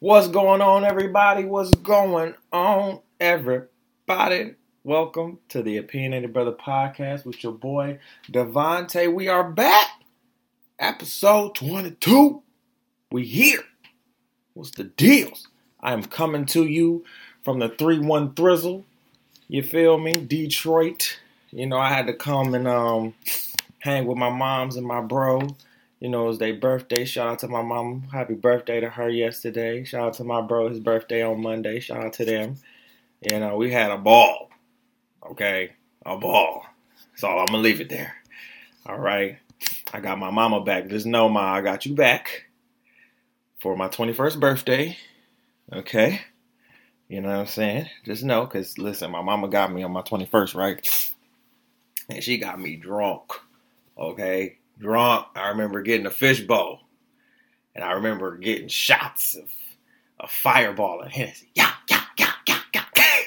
[0.00, 1.44] What's going on, everybody?
[1.44, 4.54] What's going on, everybody?
[4.84, 7.98] Welcome to the Opinionated Brother Podcast with your boy
[8.30, 9.12] Devontae.
[9.12, 9.88] We are back,
[10.78, 12.44] episode 22.
[13.10, 13.64] We here.
[14.54, 15.48] What's the deals?
[15.80, 17.04] I am coming to you
[17.42, 18.84] from the 3 1 Thrizzle.
[19.48, 20.12] You feel me?
[20.12, 21.18] Detroit.
[21.50, 23.14] You know, I had to come and um
[23.80, 25.56] hang with my moms and my bro
[26.00, 27.04] you know, it was their birthday.
[27.04, 28.02] Shout out to my mom.
[28.12, 29.84] Happy birthday to her yesterday.
[29.84, 30.68] Shout out to my bro.
[30.68, 31.80] His birthday on Monday.
[31.80, 32.56] Shout out to them.
[33.20, 34.50] You uh, know, we had a ball.
[35.28, 35.72] Okay?
[36.06, 36.64] A ball.
[37.10, 37.40] That's all.
[37.40, 38.14] I'm going to leave it there.
[38.86, 39.38] All right?
[39.92, 40.88] I got my mama back.
[40.88, 42.44] Just know, Ma, I got you back
[43.58, 44.96] for my 21st birthday.
[45.72, 46.20] Okay?
[47.08, 47.88] You know what I'm saying?
[48.04, 51.12] Just know, because listen, my mama got me on my 21st, right?
[52.08, 53.32] And she got me drunk.
[53.98, 54.58] Okay?
[54.78, 55.26] Drunk.
[55.34, 56.80] I remember getting a fishbowl.
[57.74, 59.48] And I remember getting shots of
[60.18, 61.48] a fireball and Hennessy.
[61.54, 62.84] Yeah, yeah, yeah, yeah, yeah.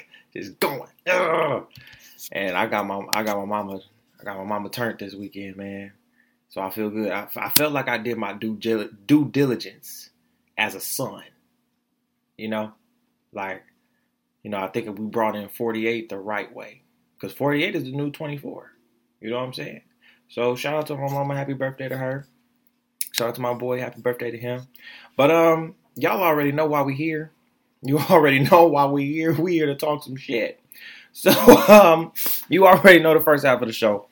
[0.34, 0.90] Just going.
[1.08, 1.68] Ugh.
[2.32, 3.80] And I got my I got my mama
[4.20, 5.94] I got my mama turned this weekend, man.
[6.50, 7.12] So I feel good.
[7.12, 10.10] I, I felt like I did my due due diligence
[10.58, 11.24] as a son.
[12.38, 12.74] You know,
[13.32, 13.64] like
[14.44, 16.82] you know, I think if we brought in 48 the right way,
[17.16, 18.72] because 48 is the new 24.
[19.22, 19.82] You know what I'm saying?
[20.32, 22.26] So shout out to my mama, happy birthday to her.
[23.12, 24.62] Shout out to my boy, happy birthday to him.
[25.18, 27.34] But um, y'all already know why we here.
[27.82, 29.34] You already know why we here.
[29.34, 30.62] We here to talk some shit.
[31.12, 31.32] So
[31.68, 32.14] um,
[32.48, 34.08] you already know the first half of the show.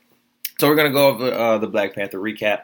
[0.60, 2.64] So we're gonna go over uh, the Black Panther recap.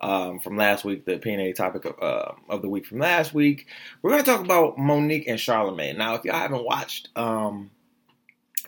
[0.00, 3.68] Um, from last week, the PNA topic of, uh, of the week from last week.
[4.02, 5.96] We're going to talk about Monique and Charlemagne.
[5.96, 7.70] Now, if y'all haven't watched um,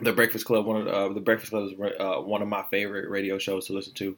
[0.01, 0.67] the Breakfast Club.
[0.67, 3.67] One of the, uh, the Breakfast Club is uh, one of my favorite radio shows
[3.67, 4.17] to listen to,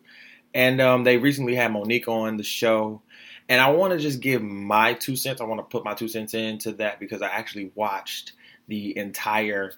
[0.54, 3.02] and um, they recently had Monique on the show.
[3.50, 5.40] And I want to just give my two cents.
[5.40, 8.32] I want to put my two cents into that because I actually watched
[8.66, 9.72] the entire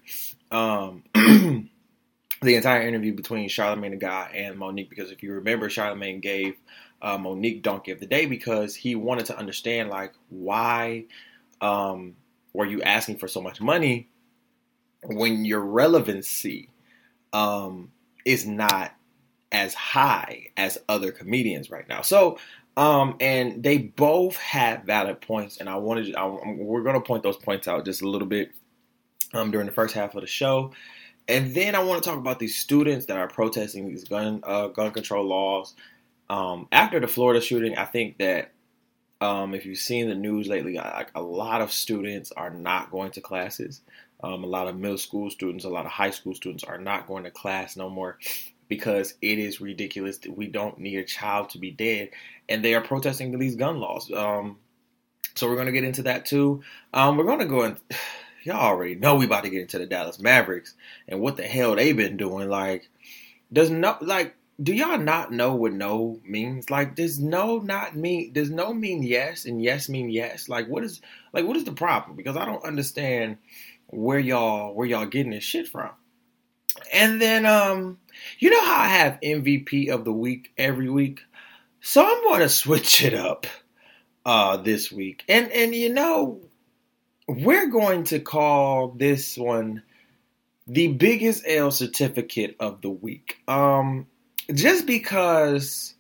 [0.50, 1.68] um, the
[2.42, 4.90] entire interview between Charlemagne the God and Monique.
[4.90, 6.56] Because if you remember, Charlemagne gave
[7.00, 11.04] uh, Monique Donkey of the Day because he wanted to understand like why
[11.60, 12.16] um,
[12.52, 14.09] were you asking for so much money
[15.04, 16.68] when your relevancy
[17.32, 17.90] um,
[18.24, 18.94] is not
[19.52, 22.02] as high as other comedians right now.
[22.02, 22.38] So,
[22.76, 27.22] um, and they both had valid points, and I wanted I, we're going to point
[27.22, 28.52] those points out just a little bit
[29.34, 30.72] um, during the first half of the show,
[31.28, 34.68] and then I want to talk about these students that are protesting these gun uh,
[34.68, 35.74] gun control laws.
[36.28, 38.52] Um, after the Florida shooting, I think that
[39.20, 43.10] um, if you've seen the news lately, like a lot of students are not going
[43.12, 43.82] to classes.
[44.22, 47.06] Um, a lot of middle school students, a lot of high school students are not
[47.06, 48.18] going to class no more
[48.68, 52.10] because it is ridiculous we don't need a child to be dead,
[52.48, 54.10] and they are protesting these gun laws.
[54.12, 54.58] Um,
[55.34, 56.62] so we're going to get into that too.
[56.92, 57.78] Um, we're going to go and
[58.44, 60.74] y'all already know we about to get into the Dallas Mavericks
[61.08, 62.48] and what the hell they've been doing.
[62.48, 62.88] Like,
[63.52, 66.68] does no like do y'all not know what no means?
[66.70, 70.48] Like, does no not mean does no mean yes and yes mean yes?
[70.48, 71.00] Like, what is
[71.32, 72.16] like what is the problem?
[72.16, 73.38] Because I don't understand
[73.90, 75.90] where y'all where y'all getting this shit from.
[76.92, 77.98] And then um
[78.38, 81.20] you know how I have MVP of the week every week?
[81.80, 83.46] So I'm going to switch it up
[84.24, 85.24] uh this week.
[85.28, 86.40] And and you know
[87.26, 89.82] we're going to call this one
[90.66, 93.38] the biggest L certificate of the week.
[93.48, 94.06] Um
[94.52, 95.94] just because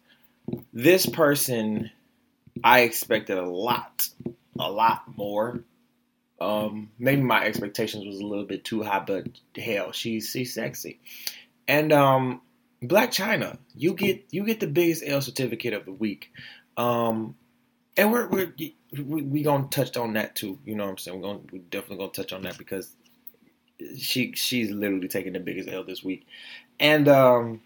[0.72, 1.90] this person
[2.62, 4.08] I expected a lot,
[4.58, 5.64] a lot more
[6.40, 10.98] um, maybe my expectations was a little bit too high, but hell, she's she's sexy.
[11.68, 12.40] And um,
[12.82, 16.32] Blac Chyna, you get you get the biggest L certificate of the week.
[16.76, 17.36] Um,
[17.96, 18.54] and we're we're
[18.92, 20.58] we, we gonna touch on that too.
[20.64, 21.20] You know what I'm saying?
[21.20, 22.90] We're gonna we definitely gonna touch on that because
[23.98, 26.26] she she's literally taking the biggest L this week.
[26.78, 27.60] And um,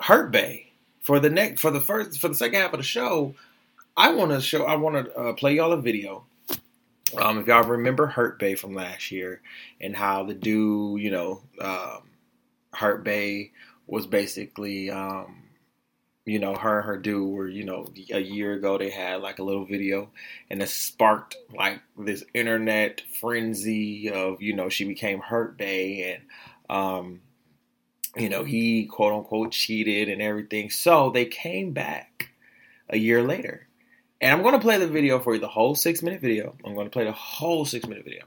[0.00, 0.66] Hurt Bae
[1.02, 3.34] for the next for the first for the second half of the show,
[3.94, 6.24] I want to show I want to uh, play y'all a video
[7.18, 9.40] um, if y'all remember Hurt Bae from last year
[9.80, 12.02] and how the dude, you know, um,
[12.72, 13.50] Hurt Bae
[13.86, 15.44] was basically, um,
[16.24, 19.38] you know, her and her dude were, you know, a year ago they had like
[19.38, 20.10] a little video
[20.50, 26.22] and it sparked like this internet frenzy of, you know, she became Hurt Bae and,
[26.68, 27.20] um,
[28.16, 30.70] you know, he quote unquote cheated and everything.
[30.70, 32.30] So they came back
[32.88, 33.66] a year later
[34.20, 36.54] and I'm going to play the video for you, the whole six minute video.
[36.64, 38.24] I'm going to play the whole six minute video.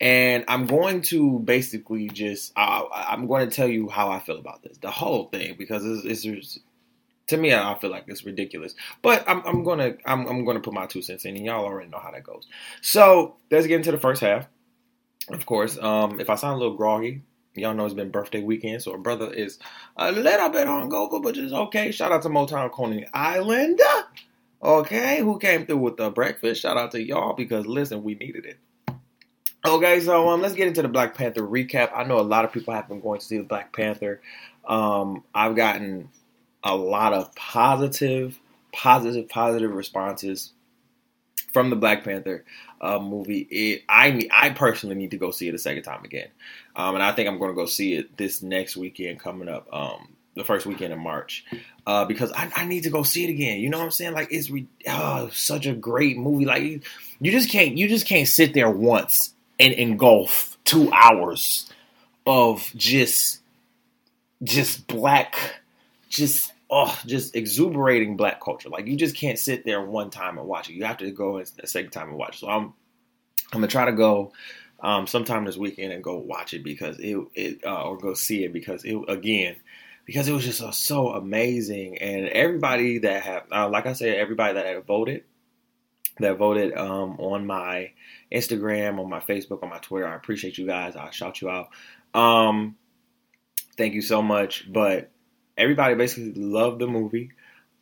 [0.00, 4.38] And I'm going to basically just, I, am going to tell you how I feel
[4.38, 6.58] about this, the whole thing, because it's, it's,
[7.28, 8.74] To me, I feel like it's ridiculous.
[9.02, 11.90] But I'm, I'm gonna I'm, I'm gonna put my two cents in, and y'all already
[11.90, 12.46] know how that goes.
[12.80, 14.46] So let's get into the first half.
[15.28, 17.22] Of course, um, if I sound a little groggy,
[17.54, 19.58] y'all know it's been birthday weekend, so our brother is
[19.96, 21.90] a little bit hungover, but it's okay.
[21.90, 23.80] Shout out to Motown Coney Island,
[24.62, 26.62] okay, who came through with the breakfast.
[26.62, 28.58] Shout out to y'all because listen, we needed it.
[29.66, 31.90] Okay, so um, let's get into the Black Panther recap.
[31.94, 34.20] I know a lot of people have been going to see the Black Panther.
[34.64, 36.10] Um, I've gotten
[36.62, 38.38] a lot of positive,
[38.72, 40.52] positive, positive responses
[41.52, 42.44] from the Black Panther
[42.80, 43.40] uh, movie.
[43.50, 46.28] It, I I personally need to go see it a second time again,
[46.76, 49.66] um, and I think I'm going to go see it this next weekend coming up,
[49.72, 50.08] um,
[50.38, 51.44] the first weekend in March,
[51.86, 53.58] uh, because I, I, need to go see it again.
[53.60, 54.14] You know what I'm saying?
[54.14, 56.46] Like it's re- oh, such a great movie.
[56.46, 56.80] Like you,
[57.30, 61.70] just can't you just can't sit there once and engulf two hours
[62.24, 63.40] of just
[64.42, 65.60] just black
[66.08, 68.68] just oh, just exuberating black culture.
[68.68, 70.74] Like you just can't sit there one time and watch it.
[70.74, 72.40] You have to go a second time and watch.
[72.40, 72.72] So I'm
[73.52, 74.32] I'm gonna try to go
[74.80, 78.44] um, sometime this weekend and go watch it because it it uh, or go see
[78.44, 79.56] it because it again
[80.08, 84.16] because it was just uh, so amazing and everybody that have uh, like I said
[84.16, 85.24] everybody that had voted
[86.18, 87.92] that voted um, on my
[88.32, 91.68] Instagram on my Facebook on my Twitter I appreciate you guys I shout you out
[92.14, 92.76] um,
[93.76, 95.10] thank you so much but
[95.58, 97.32] everybody basically loved the movie.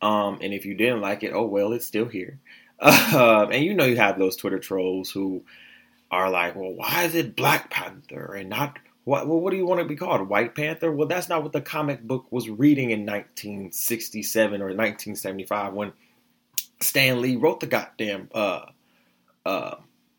[0.01, 2.39] Um, and if you didn't like it, oh well, it's still here.
[2.79, 5.45] Uh, and you know you have those Twitter trolls who
[6.11, 9.25] are like, well, why is it Black Panther and not what?
[9.25, 10.27] Well, what do you want to be called?
[10.27, 10.91] White Panther?
[10.91, 15.93] Well, that's not what the comic book was reading in 1967 or 1975 when
[16.81, 18.65] Stan Lee wrote the goddamn uh
[19.45, 19.75] uh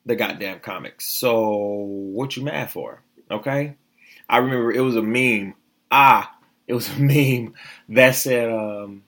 [0.07, 1.07] the goddamn comics.
[1.07, 3.03] So what you mad for?
[3.31, 3.77] Okay,
[4.27, 5.53] I remember it was a meme.
[5.91, 6.35] Ah,
[6.67, 7.53] it was a meme
[7.91, 9.03] that said um,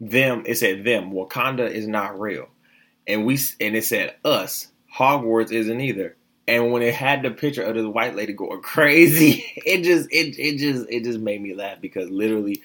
[0.00, 0.42] them.
[0.46, 1.12] It said them.
[1.12, 2.48] Wakanda is not real,
[3.06, 4.66] and we and it said us.
[4.92, 6.16] Hogwarts isn't either.
[6.52, 10.38] And when it had the picture of this white lady going crazy, it just it
[10.38, 12.62] it just it just made me laugh because literally.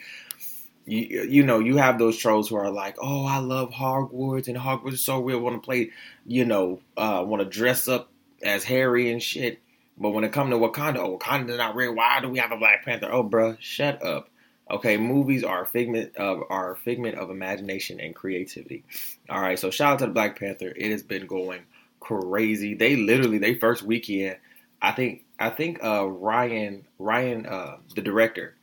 [0.89, 4.56] You, you know, you have those trolls who are like, "Oh, I love Hogwarts, and
[4.56, 5.42] Hogwarts is so real.
[5.42, 5.92] Want to play,
[6.25, 8.10] you know, uh, want to dress up
[8.42, 9.60] as Harry and shit."
[9.98, 11.94] But when it comes to Wakanda, oh, Wakanda's not real.
[11.94, 13.12] Why do we have a Black Panther?
[13.12, 14.30] Oh, bro, shut up.
[14.72, 18.86] Okay, movies are a figment of our figment of imagination and creativity.
[19.30, 20.72] All right, so shout out to the Black Panther.
[20.74, 21.63] It has been going
[22.00, 22.74] crazy.
[22.74, 24.38] They literally they first weekend.
[24.82, 28.56] I think I think uh, Ryan Ryan uh, the director.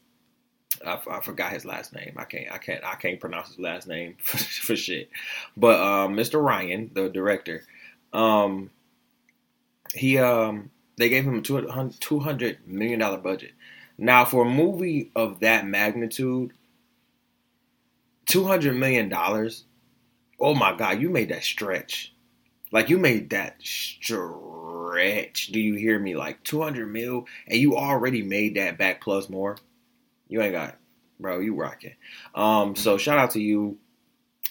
[0.85, 2.15] I, I, forgot his last name.
[2.17, 5.09] I can't I can't I can't pronounce his last name for, for shit.
[5.57, 6.43] But um, Mr.
[6.43, 7.65] Ryan, the director,
[8.13, 8.71] um,
[9.95, 13.53] he um they gave him a 200 million dollar budget.
[13.97, 16.53] Now, for a movie of that magnitude,
[18.27, 19.65] two hundred million dollars.
[20.41, 22.14] Oh my God, you made that stretch.
[22.75, 25.47] Like you made that stretch.
[25.53, 26.17] Do you hear me?
[26.17, 29.57] Like two hundred mil, and you already made that back plus more.
[30.27, 30.77] You ain't got,
[31.21, 31.39] bro.
[31.39, 31.95] You rocking.
[32.35, 32.75] Um.
[32.75, 33.79] So shout out to you.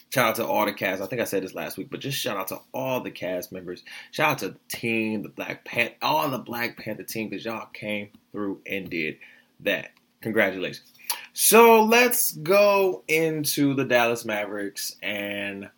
[0.08, 1.02] Shout out to all the cast.
[1.02, 3.52] I think I said this last week, but just shout out to all the cast
[3.52, 3.82] members.
[4.10, 7.66] Shout out to the team, the Black Panther, all the Black Panther team, because y'all
[7.74, 9.18] came through and did
[9.60, 9.90] that.
[10.22, 10.90] Congratulations.
[11.34, 14.96] So let's go into the Dallas Mavericks.
[15.02, 15.68] And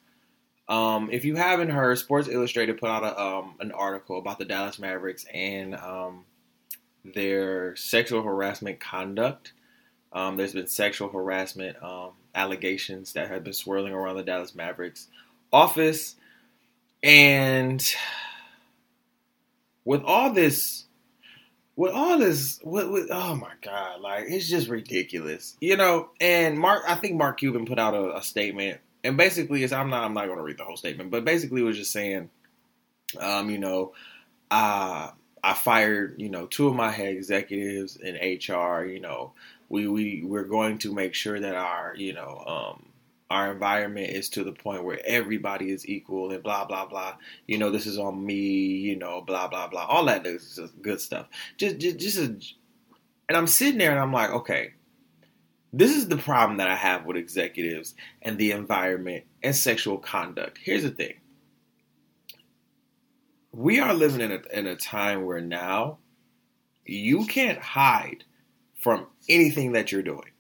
[0.69, 4.45] um, if you haven't heard, Sports Illustrated put out a, um, an article about the
[4.45, 6.25] Dallas Mavericks and um,
[7.05, 9.53] their sexual harassment conduct.
[10.13, 15.09] Um, there's been sexual harassment um, allegations that have been swirling around the Dallas Mavericks
[15.53, 16.17] office.
[17.03, 17.85] And
[19.85, 20.87] with all this,
[21.77, 26.11] with all this, with, with, oh my god, like it's just ridiculous, you know.
[26.21, 29.91] And Mark, I think Mark Cuban put out a, a statement, and basically, it's I'm
[29.91, 32.31] not I'm not going to read the whole statement, but basically, it was just saying,
[33.19, 33.93] um, you know,
[34.51, 35.11] uh,
[35.43, 39.33] I fired, you know, two of my head executives in HR, you know,
[39.69, 42.87] we we we're going to make sure that our you know um,
[43.31, 47.17] our environment is to the point where everybody is equal and blah blah blah.
[47.47, 48.35] You know, this is on me.
[48.35, 49.85] You know, blah blah blah.
[49.85, 51.27] All that is good stuff.
[51.57, 52.25] Just just just a,
[53.29, 54.73] and I'm sitting there and I'm like, okay,
[55.79, 60.59] this is the problem that I have with executives and the environment and sexual conduct.
[60.63, 61.15] Here's the thing.
[63.53, 65.99] We are living in a, in a time where now
[66.87, 68.25] you can't hide
[68.81, 70.31] from anything that you're doing.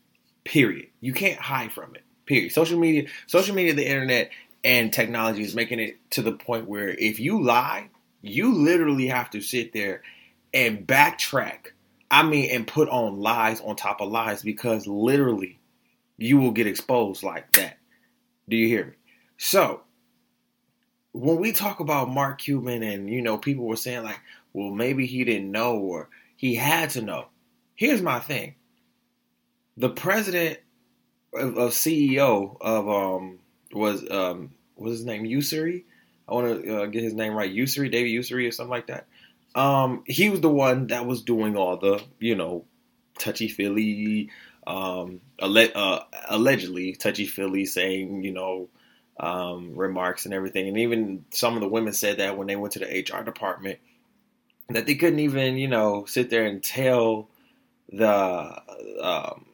[0.44, 0.88] Period.
[1.00, 2.02] You can't hide from it.
[2.24, 2.52] Period.
[2.52, 4.30] Social media, social media, the internet,
[4.64, 7.90] and technology is making it to the point where if you lie,
[8.22, 10.02] you literally have to sit there
[10.54, 11.72] and backtrack.
[12.10, 15.58] I mean, and put on lies on top of lies because literally
[16.16, 17.78] you will get exposed like that.
[18.48, 18.92] Do you hear me?
[19.38, 19.82] So,
[21.12, 24.20] when we talk about Mark Cuban and, you know, people were saying, like,
[24.52, 27.26] well, maybe he didn't know or he had to know.
[27.74, 28.54] Here's my thing
[29.76, 30.58] the president
[31.34, 33.38] of, of CEO of, um,
[33.72, 35.84] was, um, was his name Ussery?
[36.28, 37.52] I want to uh, get his name right.
[37.52, 39.06] Ussery, David Ussery, or something like that.
[39.56, 42.66] Um, he was the one that was doing all the, you know,
[43.18, 44.28] touchy feely,
[44.66, 48.68] um, uh, allegedly touchy feely, saying, you know,
[49.18, 50.68] um, remarks and everything.
[50.68, 53.78] And even some of the women said that when they went to the HR department,
[54.68, 57.30] that they couldn't even, you know, sit there and tell
[57.90, 58.60] the
[59.00, 59.46] um,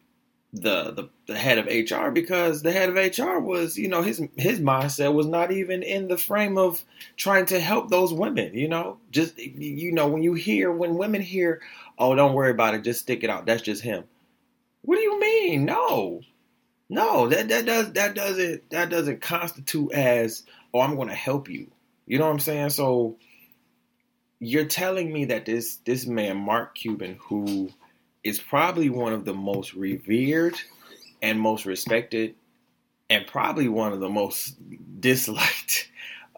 [0.53, 4.23] the, the the head of HR because the head of HR was, you know, his
[4.37, 6.85] his mindset was not even in the frame of
[7.17, 8.53] trying to help those women.
[8.55, 11.63] You know, just you know when you hear when women hear,
[11.99, 13.47] oh, don't worry about it, just stick it out.
[13.47, 14.05] That's just him.
[14.83, 15.65] What do you mean?
[15.65, 16.21] No,
[16.91, 20.43] no, that that does that doesn't that doesn't constitute as
[20.75, 21.71] oh, I'm going to help you.
[22.07, 22.71] You know what I'm saying?
[22.71, 23.17] So
[24.39, 27.71] you're telling me that this this man Mark Cuban who
[28.25, 30.55] is probably one of the most revered
[31.21, 32.35] and most respected
[33.11, 34.57] and probably one of the most
[35.01, 35.91] disliked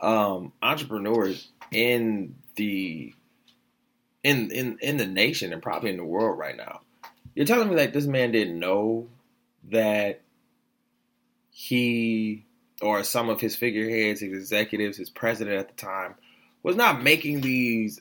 [0.02, 3.12] um, entrepreneurs in the
[4.22, 6.80] in in in the nation and probably in the world right now.
[7.34, 9.08] You're telling me that this man didn't know
[9.70, 10.20] that
[11.50, 12.44] he
[12.80, 16.14] or some of his figureheads, his executives, his president at the time
[16.62, 18.00] was not making these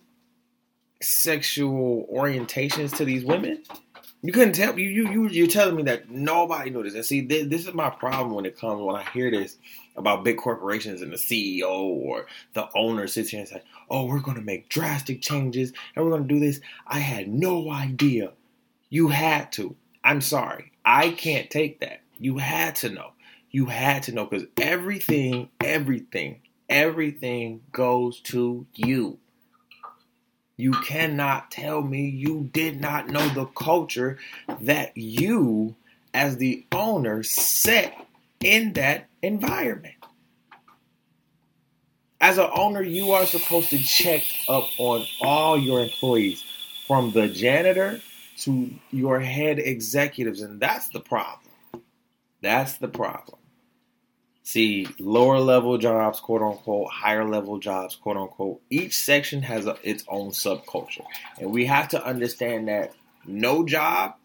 [1.04, 3.64] sexual orientations to these women.
[4.22, 6.96] You couldn't tell you you you you're telling me that nobody knew this.
[6.96, 9.58] And see, this, this is my problem when it comes when I hear this
[9.98, 14.20] about big corporations and the CEO or the owner sits here and says, "Oh, we're
[14.20, 18.32] going to make drastic changes and we're going to do this." I had no idea.
[18.90, 19.76] You had to.
[20.06, 20.72] I'm sorry.
[20.86, 22.02] I can't take that.
[22.18, 23.12] You had to know.
[23.52, 29.20] You had to know because everything, everything, everything goes to you.
[30.64, 34.18] You cannot tell me you did not know the culture
[34.62, 35.76] that you,
[36.14, 38.08] as the owner, set
[38.40, 39.96] in that environment.
[42.22, 46.42] As an owner, you are supposed to check up on all your employees,
[46.88, 48.00] from the janitor
[48.38, 51.52] to your head executives, and that's the problem.
[52.40, 53.43] That's the problem
[54.44, 58.62] see lower level jobs, quote unquote, higher level jobs, quote unquote.
[58.70, 61.06] Each section has a, its own subculture,
[61.40, 62.94] and we have to understand that
[63.26, 64.16] no job,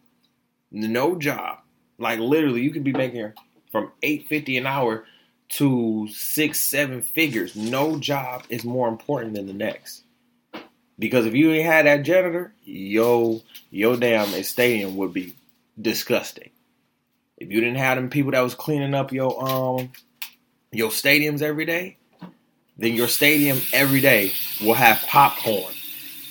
[0.70, 1.60] no job,
[1.98, 3.32] like literally, you could be making
[3.70, 5.04] from eight fifty an hour
[5.50, 7.56] to six, seven figures.
[7.56, 10.02] No job is more important than the next.
[10.98, 15.36] Because if you ain't had that janitor, yo, yo damn stadium would be
[15.80, 16.50] disgusting.
[17.36, 19.92] If you didn't have them people that was cleaning up your um
[20.72, 21.96] your stadiums every day,
[22.76, 24.32] then your stadium every day
[24.62, 25.74] will have popcorn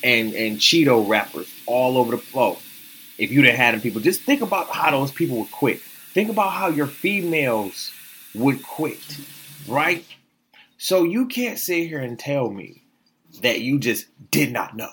[0.03, 2.58] and and Cheeto wrappers all over the floor.
[3.17, 5.79] If you didn't have them people, just think about how those people would quit.
[5.79, 7.91] Think about how your females
[8.36, 9.17] would quit,
[9.67, 10.06] right?
[10.77, 12.84] So you can't sit here and tell me
[13.41, 14.89] that you just did not know.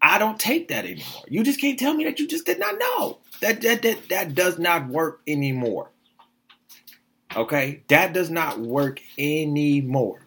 [0.00, 1.22] I don't take that anymore.
[1.28, 3.18] You just can't tell me that you just did not know.
[3.40, 5.91] That that that, that does not work anymore.
[7.36, 7.82] Okay?
[7.88, 10.20] That does not work anymore.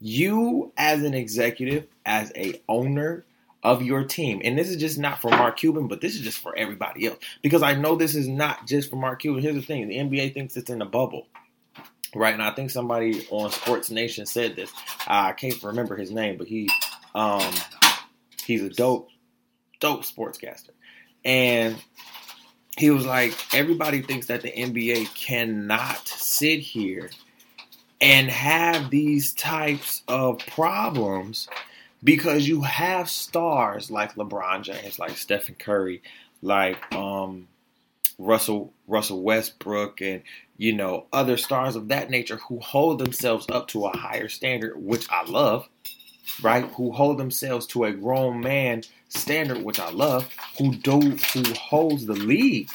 [0.00, 3.24] You as an executive, as a owner
[3.62, 6.38] of your team, and this is just not for Mark Cuban, but this is just
[6.38, 7.18] for everybody else.
[7.42, 9.42] Because I know this is not just for Mark Cuban.
[9.42, 11.26] Here's the thing: the NBA thinks it's in a bubble.
[12.14, 14.70] Right, and I think somebody on Sports Nation said this.
[15.06, 16.70] I can't remember his name, but he
[17.14, 17.52] um
[18.44, 19.08] he's a dope,
[19.80, 20.70] dope sportscaster.
[21.24, 21.76] And
[22.76, 27.10] he was like, everybody thinks that the NBA cannot sit here
[28.00, 31.48] and have these types of problems
[32.04, 36.02] because you have stars like LeBron James, like Stephen Curry,
[36.42, 37.48] like um,
[38.18, 40.22] Russell Russell Westbrook, and
[40.58, 44.76] you know other stars of that nature who hold themselves up to a higher standard,
[44.76, 45.66] which I love
[46.42, 46.64] right?
[46.72, 50.28] Who hold themselves to a grown man standard, which I love,
[50.58, 52.70] who do who holds the league,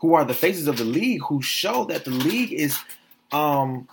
[0.00, 2.78] who are the faces of the league, who show that the league is
[3.32, 3.88] um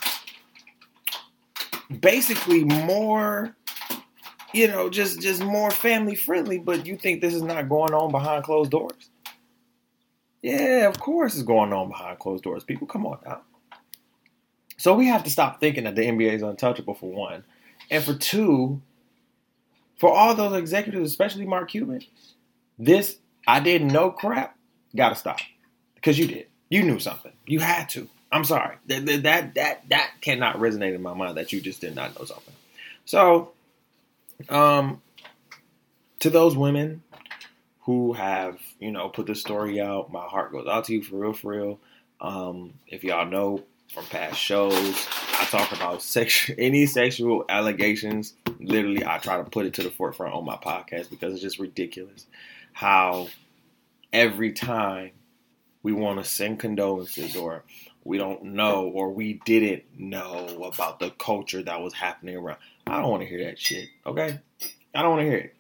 [2.02, 3.56] basically more
[4.56, 8.10] you know, just just more family friendly, but you think this is not going on
[8.10, 9.10] behind closed doors?
[10.42, 12.64] Yeah, of course it's going on behind closed doors.
[12.64, 13.42] People, come on now.
[14.78, 17.44] So we have to stop thinking that the NBA is untouchable for one.
[17.90, 18.82] And for two,
[19.98, 22.02] for all those executives, especially Mark Cuban,
[22.78, 24.58] this I didn't know crap,
[24.96, 25.40] gotta stop.
[25.96, 26.48] because you did.
[26.70, 27.32] You knew something.
[27.46, 28.08] You had to.
[28.32, 28.78] I'm sorry.
[28.88, 32.26] That, that that that cannot resonate in my mind that you just did not know
[32.26, 32.54] something.
[33.06, 33.52] So,
[34.50, 35.02] um,
[36.20, 37.04] to those women
[37.82, 41.18] who have you know put this story out, my heart goes out to you for
[41.18, 41.80] real, for real.
[42.20, 43.64] Um, if y'all know
[43.94, 45.08] from past shows,
[45.40, 46.06] I talk about
[46.58, 48.34] any sexual allegations.
[48.60, 51.60] Literally, I try to put it to the forefront on my podcast because it's just
[51.60, 52.26] ridiculous
[52.74, 53.28] how
[54.12, 55.12] every time
[55.84, 57.64] we want to send condolences or
[58.04, 62.58] we don't know or we didn't know about the culture that was happening around.
[62.88, 64.40] I don't want to hear that shit, okay?
[64.94, 65.56] I don't want to hear it.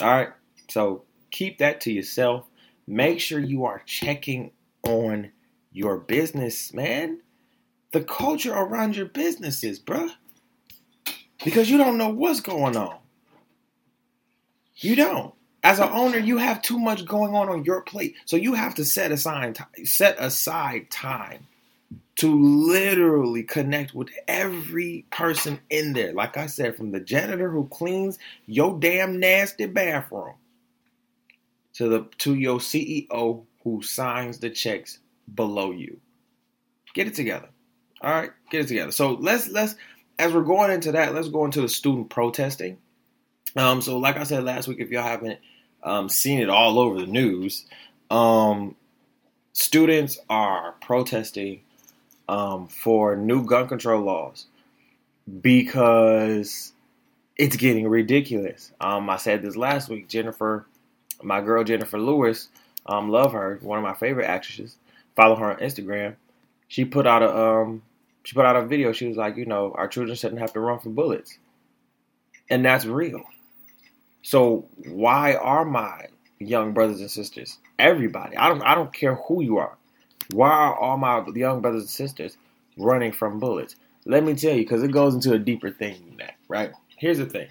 [0.00, 0.28] All right?
[0.68, 2.46] So keep that to yourself.
[2.86, 4.52] Make sure you are checking
[4.84, 5.32] on
[5.72, 7.20] your business, man.
[7.92, 10.10] The culture around your businesses, bruh.
[11.44, 12.98] Because you don't know what's going on.
[14.76, 18.36] You don't as an owner, you have too much going on on your plate, so
[18.36, 21.46] you have to set aside set aside time
[22.16, 26.12] to literally connect with every person in there.
[26.12, 30.34] Like I said, from the janitor who cleans your damn nasty bathroom
[31.74, 35.00] to the to your CEO who signs the checks
[35.34, 36.00] below you.
[36.94, 37.48] Get it together.
[38.00, 38.92] All right, get it together.
[38.92, 39.74] So let's let's
[40.18, 42.78] as we're going into that, let's go into the student protesting.
[43.56, 45.38] Um, so like I said last week, if y'all haven't
[45.82, 47.64] um, seen it all over the news,
[48.10, 48.74] um,
[49.52, 51.62] students are protesting
[52.28, 54.46] um, for new gun control laws
[55.40, 56.72] because
[57.36, 58.72] it's getting ridiculous.
[58.80, 60.08] Um, I said this last week.
[60.08, 60.66] Jennifer,
[61.22, 62.48] my girl Jennifer Lewis,
[62.86, 64.76] um, love her, one of my favorite actresses.
[65.16, 66.16] Follow her on Instagram.
[66.68, 67.78] She put out a
[68.28, 68.92] she put out a video.
[68.92, 71.38] She was like, you know, our children shouldn't have to run from bullets,
[72.50, 73.22] and that's real.
[74.20, 76.08] So why are my
[76.38, 79.78] young brothers and sisters, everybody, I don't I don't care who you are,
[80.30, 82.36] why are all my young brothers and sisters
[82.76, 83.76] running from bullets?
[84.04, 86.72] Let me tell you, because it goes into a deeper thing than that, right?
[86.98, 87.48] Here's the thing.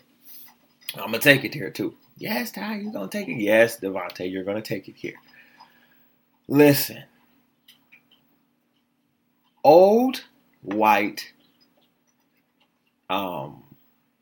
[0.93, 1.95] I'm gonna take it here too.
[2.19, 3.41] Yes, Ty, you're gonna take it.
[3.41, 5.15] Yes, Devontae, you're gonna take it here.
[6.47, 7.03] Listen.
[9.63, 10.23] Old
[10.67, 11.33] white
[13.09, 13.63] um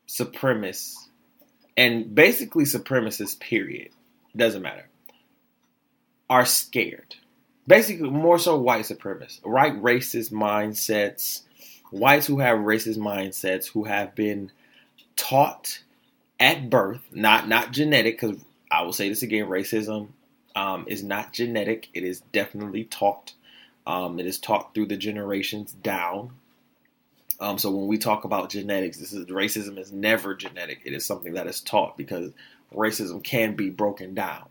[0.08, 1.06] supremacists
[1.76, 3.90] and basically supremacists, period,
[4.34, 4.88] doesn't matter,
[6.30, 7.16] are scared.
[7.66, 9.74] Basically, more so white supremacists, right?
[9.82, 11.42] Racist mindsets,
[11.90, 14.52] whites who have racist mindsets, who have been
[15.16, 15.82] taught
[16.38, 18.38] at birth, not not genetic, because
[18.70, 20.08] I will say this again, racism
[20.54, 21.88] um, is not genetic.
[21.92, 23.32] It is definitely taught.
[23.86, 26.32] Um, it is taught through the generations down.
[27.38, 30.80] Um, so when we talk about genetics, this is racism is never genetic.
[30.84, 32.32] It is something that is taught because
[32.74, 34.48] racism can be broken down.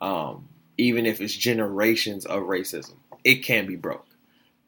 [0.00, 4.06] Um, even if it's generations of racism, it can be broke.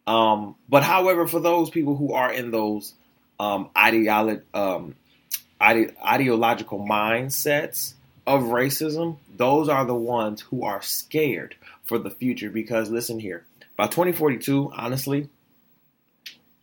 [0.07, 2.95] Um, but however, for those people who are in those
[3.40, 4.95] um, ideolo- um,
[5.61, 7.95] ide- ideological mindsets
[8.27, 12.51] of racism, those are the ones who are scared for the future.
[12.51, 15.28] Because listen here, by 2042, honestly,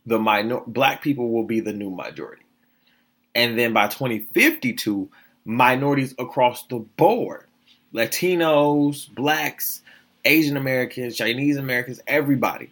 [0.06, 2.42] the minor black people will be the new majority.
[3.34, 5.08] And then by 2052,
[5.44, 7.46] minorities across the board,
[7.92, 9.82] Latinos, blacks,
[10.24, 12.70] Asian Americans, Chinese Americans, everybody,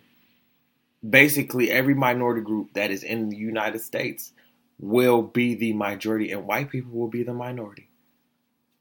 [1.08, 4.32] basically every minority group that is in the United States
[4.78, 7.88] will be the majority and white people will be the minority.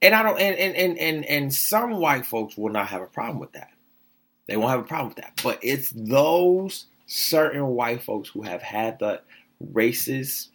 [0.02, 3.08] And I don't and and and and, and some white folks will not have a
[3.08, 3.72] problem with that.
[4.48, 5.40] They won't have a problem with that.
[5.44, 9.22] But it's those certain white folks who have had the
[9.74, 10.48] racist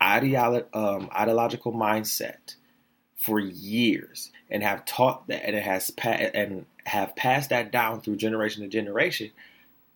[0.00, 2.56] ideolo- um, ideological mindset
[3.16, 8.00] for years and have taught that and it has pa- and have passed that down
[8.00, 9.30] through generation to generation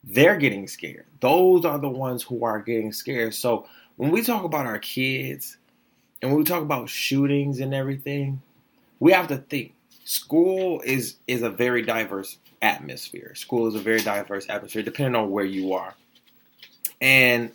[0.04, 1.04] they're getting scared.
[1.18, 3.34] Those are the ones who are getting scared.
[3.34, 5.56] So when we talk about our kids
[6.22, 8.40] and when we talk about shootings and everything
[9.00, 9.72] we have to think.
[10.04, 13.34] School is is a very diverse atmosphere.
[13.34, 15.94] School is a very diverse atmosphere, depending on where you are.
[17.00, 17.52] And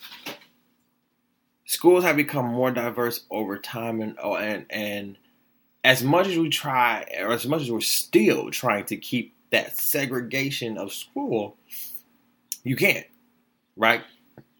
[1.66, 5.18] schools have become more diverse over time, and oh, and and
[5.84, 9.78] as much as we try, or as much as we're still trying to keep that
[9.78, 11.58] segregation of school,
[12.64, 13.06] you can't,
[13.76, 14.02] right?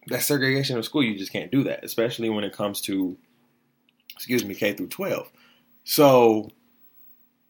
[0.08, 3.16] That segregation of school, you just can't do that, especially when it comes to,
[4.14, 5.30] excuse me, K through 12.
[5.84, 6.50] So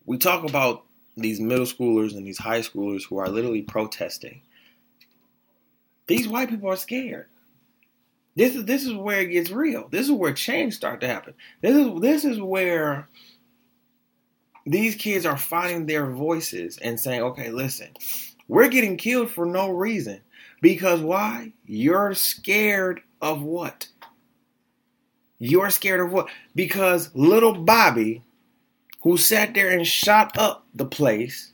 [0.05, 0.85] we talk about
[1.17, 4.43] these middle schoolers and these high schoolers who are literally protesting.
[6.07, 7.27] These white people are scared.
[8.37, 9.89] This is this is where it gets real.
[9.89, 11.35] This is where change start to happen.
[11.61, 13.09] This is this is where
[14.67, 17.91] these kids are finding their voices and saying, "Okay, listen,
[18.49, 20.21] We're getting killed for no reason.
[20.61, 21.53] Because why?
[21.67, 23.89] You're scared of what?
[25.39, 26.29] You're scared of what?
[26.55, 28.23] Because little Bobby,
[29.03, 31.53] who sat there and shot up the place,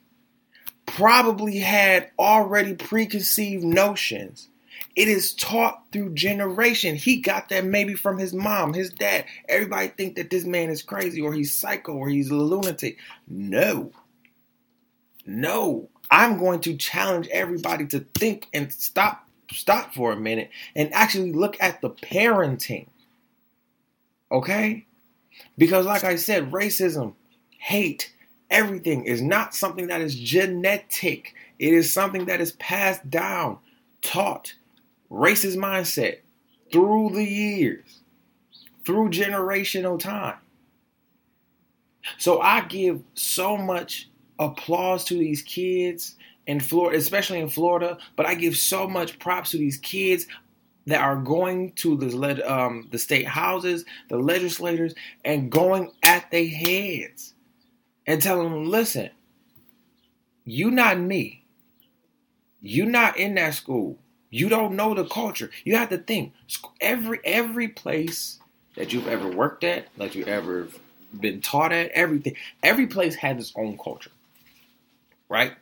[0.86, 4.48] probably had already preconceived notions.
[4.94, 6.96] It is taught through generation.
[6.96, 9.24] He got that maybe from his mom, his dad.
[9.48, 12.98] Everybody think that this man is crazy or he's psycho or he's a lunatic.
[13.26, 13.92] No.
[15.26, 15.88] No.
[16.10, 21.32] I'm going to challenge everybody to think and stop stop for a minute and actually
[21.32, 22.88] look at the parenting.
[24.30, 24.86] Okay?
[25.56, 27.14] Because like I said, racism,
[27.58, 28.14] hate,
[28.50, 31.34] everything is not something that is genetic.
[31.58, 33.58] It is something that is passed down,
[34.00, 34.54] taught,
[35.10, 36.20] racist mindset
[36.72, 38.00] through the years,
[38.86, 40.38] through generational time.
[42.16, 46.16] So I give so much applause to these kids
[46.46, 50.26] in Florida, especially in Florida, but I give so much props to these kids
[50.86, 56.48] that are going to the um, the state houses, the legislators, and going at their
[56.48, 57.34] heads
[58.08, 59.10] and tell them, "Listen,
[60.44, 61.44] you not me.
[62.60, 63.98] You not in that school.
[64.30, 65.50] You don't know the culture.
[65.64, 66.32] You have to think
[66.80, 68.40] every every place
[68.76, 70.68] that you've ever worked at, that you ever
[71.18, 72.36] been taught at, everything.
[72.62, 74.10] Every place has its own culture,
[75.28, 75.54] right?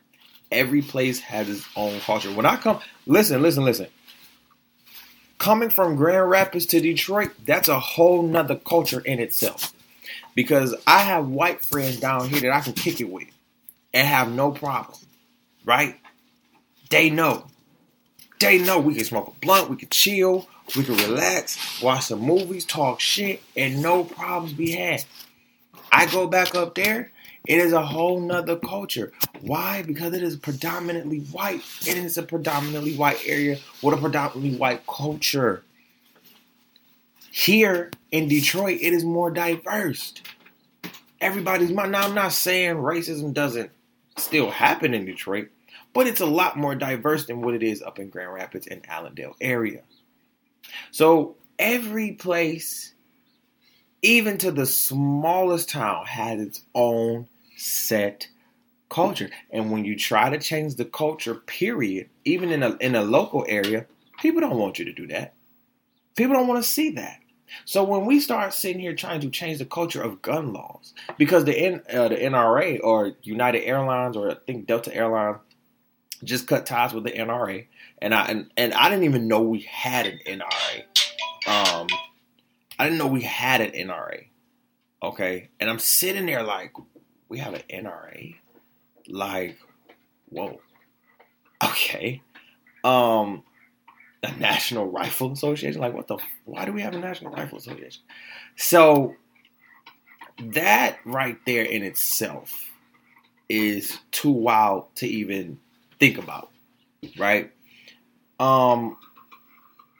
[0.51, 2.31] Every place has its own culture.
[2.33, 3.87] When I come, listen, listen, listen.
[5.37, 9.73] Coming from Grand Rapids to Detroit, that's a whole nother culture in itself.
[10.37, 13.27] Because I have white friends down here that I can kick it with
[13.91, 14.99] and have no problem,
[15.65, 15.95] right?
[16.91, 17.47] They know.
[18.39, 22.21] They know we can smoke a blunt, we can chill, we can relax, watch some
[22.21, 25.03] movies, talk shit, and no problems be had.
[25.91, 27.11] I go back up there
[27.47, 29.13] it is a whole nother culture.
[29.39, 29.81] Why?
[29.81, 31.61] Because it is predominantly white.
[31.87, 35.63] And It is a predominantly white area with a predominantly white culture.
[37.37, 40.15] Here in Detroit, it is more diverse.
[41.21, 42.07] Everybody's my now.
[42.07, 43.69] I'm not saying racism doesn't
[44.17, 45.49] still happen in Detroit,
[45.93, 48.83] but it's a lot more diverse than what it is up in Grand Rapids and
[48.89, 49.83] Allendale area.
[50.89, 52.95] So every place,
[54.01, 58.29] even to the smallest town, has its own set
[58.89, 59.29] culture.
[59.51, 63.45] And when you try to change the culture, period, even in a in a local
[63.47, 63.85] area,
[64.19, 65.35] people don't want you to do that.
[66.15, 67.19] People don't want to see that.
[67.65, 71.45] So when we start sitting here trying to change the culture of gun laws, because
[71.45, 75.37] the N, uh, the NRA or United Airlines or I think Delta Airlines
[76.23, 77.67] just cut ties with the NRA,
[78.01, 80.83] and I and, and I didn't even know we had an NRA.
[81.47, 81.87] Um,
[82.79, 84.25] I didn't know we had an NRA.
[85.01, 86.73] Okay, and I'm sitting there like,
[87.29, 88.35] we have an NRA.
[89.07, 89.57] Like,
[90.29, 90.59] whoa.
[91.63, 92.21] Okay.
[92.83, 93.43] Um,
[94.23, 95.79] a National Rifle Association.
[95.79, 96.17] Like, what the?
[96.45, 98.01] Why do we have a National Rifle Association?
[98.55, 99.15] So
[100.39, 102.53] that right there in itself
[103.49, 105.59] is too wild to even
[105.99, 106.51] think about,
[107.17, 107.51] right?
[108.39, 108.97] Um,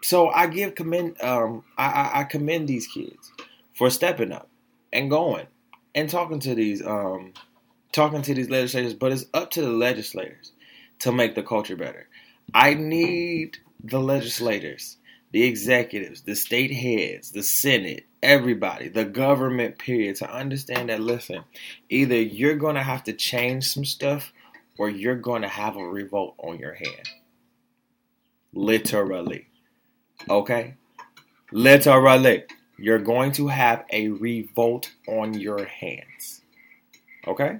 [0.01, 3.31] so I give commend um I, I commend these kids
[3.73, 4.49] for stepping up
[4.93, 5.47] and going
[5.95, 7.33] and talking to these um
[7.91, 10.51] talking to these legislators, but it's up to the legislators
[10.99, 12.07] to make the culture better.
[12.53, 14.97] I need the legislators,
[15.31, 21.43] the executives, the state heads, the Senate, everybody, the government period to understand that listen,
[21.89, 24.33] either you're going to have to change some stuff
[24.77, 27.09] or you're going to have a revolt on your hand.
[28.53, 29.47] Literally.
[30.29, 30.75] Okay?
[31.51, 32.43] Literally
[32.77, 36.41] you're going to have a revolt on your hands.
[37.27, 37.59] Okay?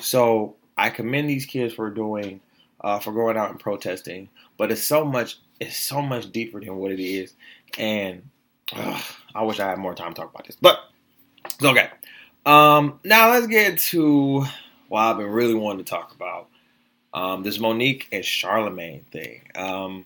[0.00, 2.40] So I commend these kids for doing
[2.80, 6.76] uh, for going out and protesting, but it's so much it's so much deeper than
[6.76, 7.34] what it is,
[7.78, 8.28] and
[8.72, 9.00] uh,
[9.34, 10.56] I wish I had more time to talk about this.
[10.60, 10.78] But
[11.46, 11.88] it's okay.
[12.44, 14.44] Um, now let's get to
[14.88, 16.48] what I've been really wanting to talk about.
[17.14, 19.42] Um, this Mo'Nique and Charlemagne thing.
[19.54, 20.04] Um,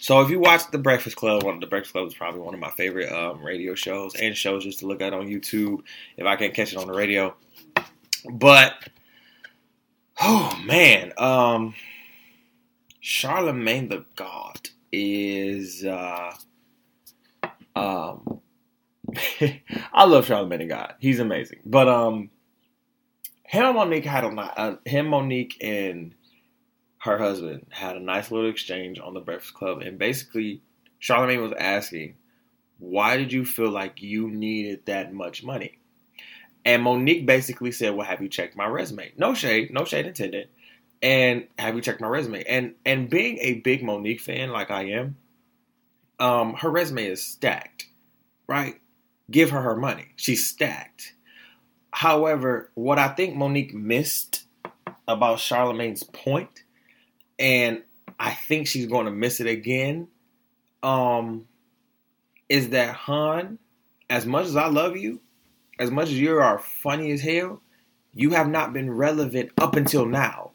[0.00, 2.54] so if you watch The Breakfast Club, one of The Breakfast Club is probably one
[2.54, 5.82] of my favorite um, radio shows and shows just to look at on YouTube
[6.16, 7.34] if I can't catch it on the radio.
[8.30, 8.74] But
[10.20, 11.74] oh man, um,
[13.00, 16.34] Charlemagne the God is uh,
[17.74, 18.40] um,
[19.92, 20.94] I love Charlemagne the God.
[21.00, 22.30] He's amazing, but um,
[23.44, 26.14] him and Mo'Nique had a uh, him Mo'Nique and
[26.98, 30.62] her husband had a nice little exchange on the Breakfast Club, and basically,
[30.98, 32.16] Charlemagne was asking,
[32.78, 35.78] "Why did you feel like you needed that much money?"
[36.64, 40.48] And Mo'Nique basically said, "Well, have you checked my resume?" No shade, no shade intended.
[41.02, 42.44] And have you checked my resume?
[42.44, 45.16] And and being a big Monique fan like I am,
[46.18, 47.86] um, her resume is stacked,
[48.46, 48.80] right?
[49.30, 50.08] Give her her money.
[50.16, 51.14] She's stacked.
[51.92, 54.44] However, what I think Monique missed
[55.08, 56.64] about Charlamagne's point,
[57.38, 57.82] and
[58.18, 60.08] I think she's going to miss it again,
[60.82, 61.46] um,
[62.48, 63.58] is that Han,
[64.08, 65.20] as much as I love you,
[65.78, 67.62] as much as you are funny as hell,
[68.12, 70.50] you have not been relevant up until now.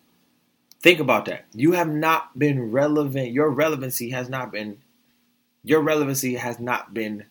[0.85, 1.45] Think about that.
[1.51, 3.31] You have not been relevant.
[3.31, 4.77] Your relevancy has not been
[5.63, 7.25] your relevancy has not been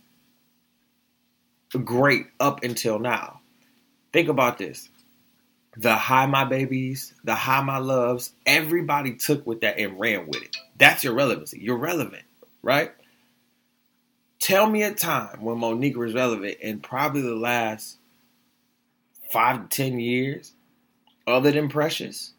[1.85, 3.43] great up until now.
[4.13, 4.89] Think about this.
[5.77, 10.43] The Hi My Babies, the Hi My Loves, everybody took with that and ran with
[10.43, 10.57] it.
[10.77, 11.61] That's your relevancy.
[11.61, 12.25] You're relevant,
[12.61, 12.91] right?
[14.41, 17.99] Tell me a time when Monique was relevant in probably the last
[19.31, 20.55] five to ten years,
[21.29, 22.34] other than Precious,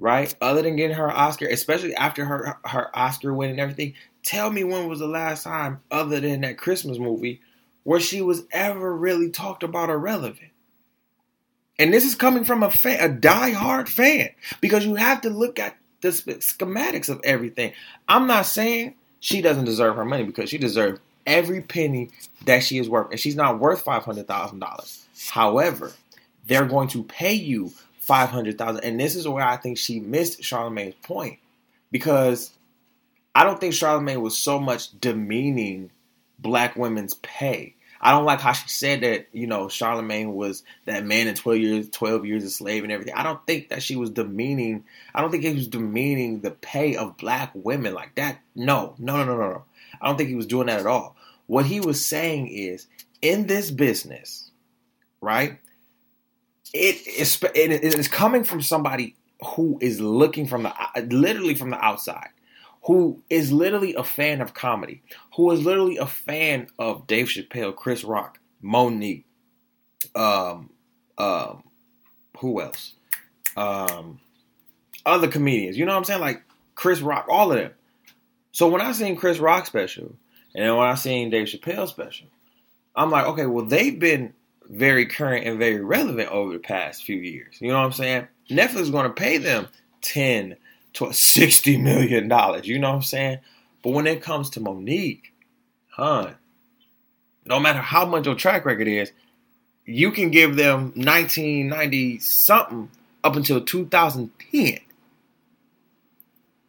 [0.00, 0.34] right?
[0.40, 3.94] Other than getting her Oscar, especially after her her Oscar win and everything.
[4.22, 7.40] Tell me when was the last time, other than that Christmas movie,
[7.84, 10.50] where she was ever really talked about or relevant.
[11.78, 14.28] And this is coming from a fan, a die-hard fan,
[14.60, 17.72] because you have to look at the schematics of everything.
[18.08, 22.10] I'm not saying she doesn't deserve her money because she deserves every penny
[22.44, 25.06] that she is worth, and she's not worth five hundred thousand dollars.
[25.30, 25.92] However,
[26.46, 27.72] they're going to pay you
[28.10, 31.38] five hundred thousand, and this is where I think she missed Charlemagne's point
[31.92, 32.50] because
[33.36, 35.92] I don't think Charlemagne was so much demeaning
[36.36, 37.76] black women's pay.
[38.00, 41.58] I don't like how she said that, you know, Charlemagne was that man in 12
[41.60, 43.14] years, 12 years a slave and everything.
[43.14, 44.82] I don't think that she was demeaning,
[45.14, 48.40] I don't think he was demeaning the pay of black women like that.
[48.56, 49.64] No, no, no, no, no, no.
[50.00, 51.14] I don't think he was doing that at all.
[51.46, 52.88] What he was saying is,
[53.22, 54.50] in this business,
[55.20, 55.60] right?
[56.72, 60.72] It is it is coming from somebody who is looking from the
[61.10, 62.28] literally from the outside,
[62.84, 65.02] who is literally a fan of comedy,
[65.36, 69.26] who is literally a fan of Dave Chappelle, Chris Rock, Monique,
[70.14, 70.70] um,
[71.18, 71.64] um,
[72.38, 72.94] who else?
[73.56, 74.20] Um,
[75.04, 75.76] other comedians.
[75.76, 76.20] You know what I'm saying?
[76.20, 76.42] Like
[76.74, 77.72] Chris Rock, all of them.
[78.52, 80.14] So when I seen Chris Rock special,
[80.54, 82.26] and when I seen Dave Chappelle special,
[82.94, 84.34] I'm like, okay, well they've been
[84.70, 87.56] very current and very relevant over the past few years.
[87.60, 88.28] You know what I'm saying?
[88.50, 89.68] Netflix is going to pay them
[90.02, 90.56] 10
[90.94, 92.66] to 60 million dollars.
[92.68, 93.38] You know what I'm saying?
[93.82, 95.32] But when it comes to Monique,
[95.88, 96.32] huh?
[97.46, 99.12] No matter how much your track record is,
[99.86, 102.90] you can give them 1990 something
[103.24, 104.78] up until 2010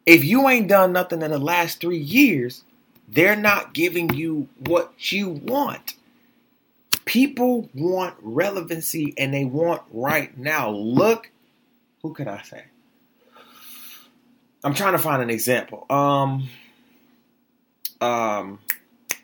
[0.06, 2.64] if you ain't done nothing in the last three years,
[3.08, 5.94] they're not giving you what you want.
[7.12, 10.70] People want relevancy and they want right now.
[10.70, 11.30] Look,
[12.00, 12.64] who could I say?
[14.64, 15.84] I'm trying to find an example.
[15.90, 16.48] Um,
[18.00, 18.60] um,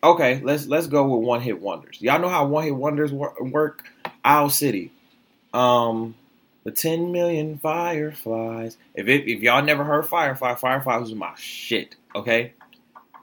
[0.02, 1.96] okay, let's let's go with one hit wonders.
[2.02, 3.88] Y'all know how one hit wonders work.
[4.22, 4.92] Owl City.
[5.54, 6.14] Um,
[6.64, 8.76] the 10 million fireflies.
[8.94, 11.96] If it, if y'all never heard Firefly, Firefly was my shit.
[12.14, 12.52] Okay.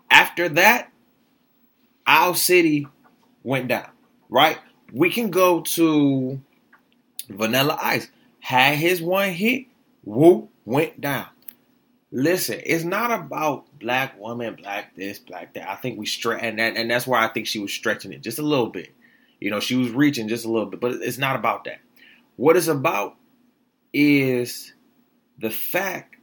[0.09, 0.91] After that,
[2.07, 2.87] Owl City
[3.43, 3.89] went down.
[4.29, 4.57] Right.
[4.91, 6.41] We can go to
[7.29, 8.09] Vanilla Ice.
[8.39, 9.65] Had his one hit.
[10.03, 11.27] Whoop went down.
[12.11, 15.69] Listen, it's not about black woman, black this, black that.
[15.69, 18.21] I think we stretch, and, that, and that's why I think she was stretching it
[18.21, 18.93] just a little bit.
[19.41, 21.79] You know, she was reaching just a little bit, but it's not about that.
[22.37, 23.15] What it's about
[23.91, 24.73] is
[25.39, 26.15] the fact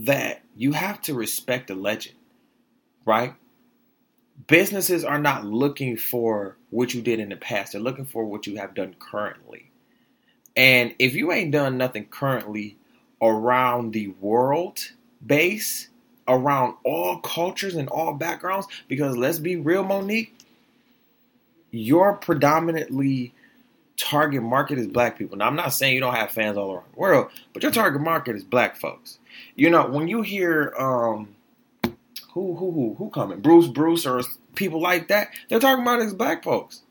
[0.00, 2.16] that you have to respect the legend,
[3.06, 3.34] right?
[4.46, 8.46] Businesses are not looking for what you did in the past, they're looking for what
[8.46, 9.70] you have done currently.
[10.56, 12.76] And if you ain't done nothing currently
[13.22, 14.80] around the world
[15.26, 15.88] base,
[16.26, 20.36] around all cultures and all backgrounds, because let's be real, Monique,
[21.70, 23.32] you're predominantly
[23.98, 25.36] target market is black people.
[25.36, 28.00] Now, I'm not saying you don't have fans all around the world, but your target
[28.00, 29.18] market is black folks.
[29.56, 31.34] You know, when you hear um,
[32.32, 34.22] who who who who coming, Bruce Bruce or
[34.58, 36.82] people like that, they're talking about is black folks,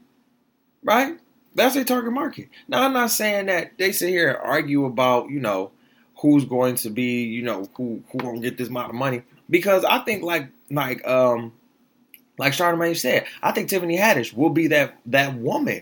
[0.83, 1.19] right?
[1.53, 2.49] That's their target market.
[2.67, 5.71] Now, I'm not saying that they sit here and argue about you know
[6.19, 9.83] who's going to be you know who who gonna get this amount of money because
[9.83, 11.53] I think like like um
[12.37, 15.81] like Charlamagne said, I think Tiffany Haddish will be that that woman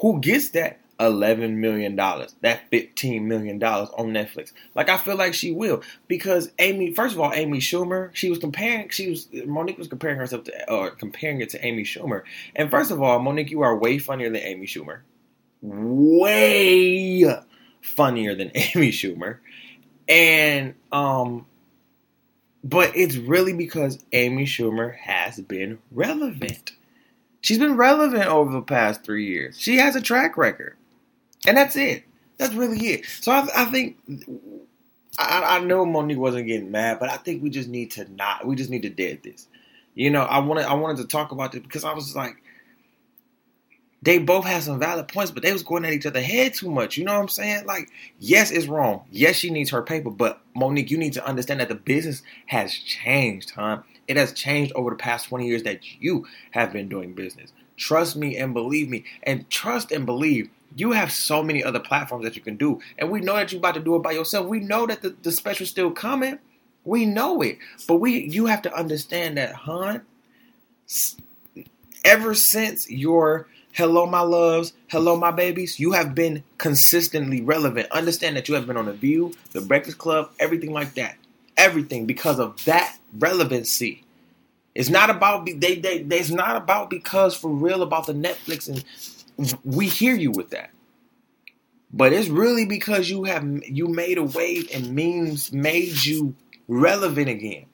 [0.00, 4.52] who gets that $11 million, that $15 million on Netflix?
[4.74, 5.82] Like, I feel like she will.
[6.08, 10.18] Because Amy, first of all, Amy Schumer, she was comparing, she was, Monique was comparing
[10.18, 12.22] herself to, or comparing it to Amy Schumer.
[12.54, 15.00] And first of all, Monique, you are way funnier than Amy Schumer.
[15.62, 17.24] Way
[17.80, 19.38] funnier than Amy Schumer.
[20.08, 21.46] And um
[22.66, 26.72] but it's really because Amy Schumer has been relevant.
[27.40, 29.56] She's been relevant over the past three years.
[29.56, 30.76] She has a track record.
[31.46, 32.04] And that's it.
[32.38, 33.06] That's really it.
[33.20, 33.96] So I, I think
[35.18, 38.46] I, I, know Monique wasn't getting mad, but I think we just need to not.
[38.46, 39.48] We just need to dead this.
[39.94, 42.36] You know, I wanted I wanted to talk about this because I was like,
[44.02, 46.70] they both had some valid points, but they was going at each other head too
[46.70, 46.96] much.
[46.96, 47.66] You know what I'm saying?
[47.66, 49.04] Like, yes, it's wrong.
[49.10, 52.74] Yes, she needs her paper, but Monique, you need to understand that the business has
[52.74, 53.82] changed, huh?
[54.06, 57.52] It has changed over the past 20 years that you have been doing business.
[57.76, 60.50] Trust me and believe me, and trust and believe.
[60.74, 63.58] You have so many other platforms that you can do, and we know that you're
[63.58, 64.46] about to do it by yourself.
[64.46, 66.38] We know that the, the special's still coming.
[66.84, 70.00] We know it, but we you have to understand that, huh?
[72.04, 74.72] Ever since your Hello, my loves.
[74.88, 75.78] Hello, my babies.
[75.78, 77.90] You have been consistently relevant.
[77.90, 81.16] Understand that you have been on The View, The Breakfast Club, everything like that.
[81.58, 84.02] Everything because of that relevancy.
[84.74, 88.66] It's not about they, they, they it's not about because for real about the Netflix
[88.66, 88.82] and
[89.64, 90.70] we hear you with that.
[91.92, 96.34] But it's really because you have you made a wave and memes made you
[96.68, 97.66] relevant again.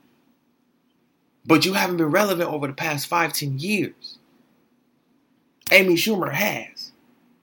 [1.47, 4.19] But you haven't been relevant over the past five, ten years.
[5.71, 6.93] Amy Schumer has.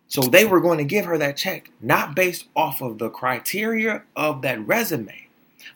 [0.08, 4.03] So they were going to give her that check not based off of the criteria
[4.15, 5.27] of that resume,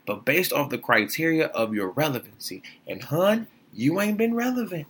[0.06, 2.64] but based off the criteria of your relevancy.
[2.88, 4.88] And hun, you ain't been relevant.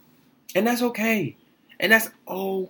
[0.56, 1.38] And that's okay.
[1.80, 2.70] And that's okay.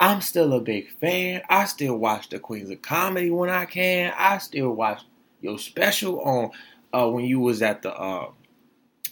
[0.00, 1.42] I'm still a big fan.
[1.48, 4.12] I still watch the Queens of Comedy when I can.
[4.16, 5.02] I still watch
[5.40, 6.50] your special on
[6.92, 8.30] uh, when you was at the uh,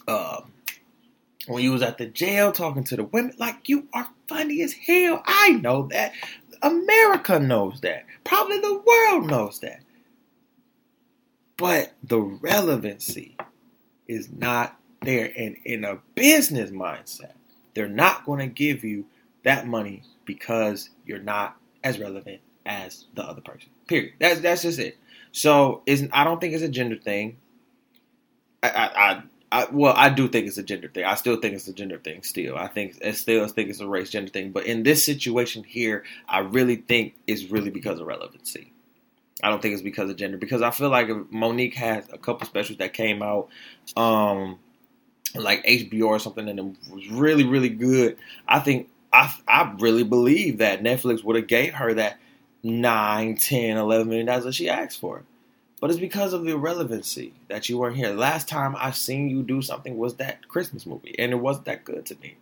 [0.07, 0.41] uh,
[1.47, 4.73] when you was at the jail talking to the women, like you are funny as
[4.73, 5.21] hell.
[5.25, 6.13] I know that.
[6.61, 8.05] America knows that.
[8.23, 9.81] Probably the world knows that.
[11.55, 13.37] But the relevancy
[14.07, 15.31] is not there.
[15.37, 17.33] And in a business mindset,
[17.73, 19.05] they're not going to give you
[19.47, 23.69] that money because you're not as relevant as the other person.
[23.87, 24.13] Period.
[24.19, 24.97] That's that's just it.
[25.31, 27.37] So is I don't think it's a gender thing.
[28.61, 31.05] I, I, I I, well, I do think it's a gender thing.
[31.05, 32.21] I still think it's a gender thing.
[32.23, 34.51] Still, I think I still think it's a race gender thing.
[34.51, 38.73] But in this situation here, I really think it's really because of relevancy.
[39.41, 42.45] I don't think it's because of gender because I feel like Monique has a couple
[42.45, 43.47] specials that came out,
[43.95, 44.59] um,
[45.33, 48.17] like HBO or something, and it was really really good.
[48.49, 52.19] I think I I really believe that Netflix would have gave her that
[52.63, 55.23] 9, 10, 11 million dollars that she asked for.
[55.79, 58.09] But it's because of the relevancy that you weren't here.
[58.09, 61.83] Last time I've seen you do something was that Christmas movie, and it wasn't that
[61.83, 62.37] good to me.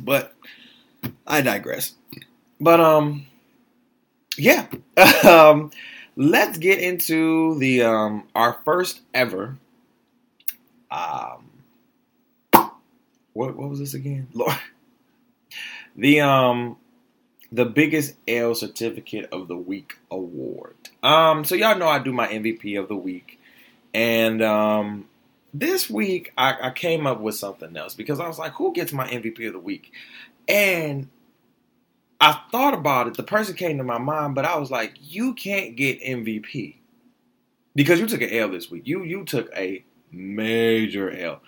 [0.00, 0.34] But
[1.26, 1.94] I digress.
[2.60, 3.26] But um,
[4.36, 4.66] yeah.
[5.28, 5.70] um,
[6.16, 9.58] let's get into the um our first ever
[10.90, 11.50] um
[13.32, 14.28] what what was this again?
[14.34, 14.56] Lord.
[15.96, 16.76] The um
[17.54, 20.74] the biggest L certificate of the week award.
[21.04, 23.38] Um, so y'all know I do my MVP of the week,
[23.94, 25.08] and um,
[25.52, 28.92] this week I, I came up with something else because I was like, who gets
[28.92, 29.92] my MVP of the week?
[30.48, 31.08] And
[32.20, 33.14] I thought about it.
[33.14, 36.74] The person came to my mind, but I was like, you can't get MVP
[37.76, 38.82] because you took an L this week.
[38.86, 41.40] You you took a major L,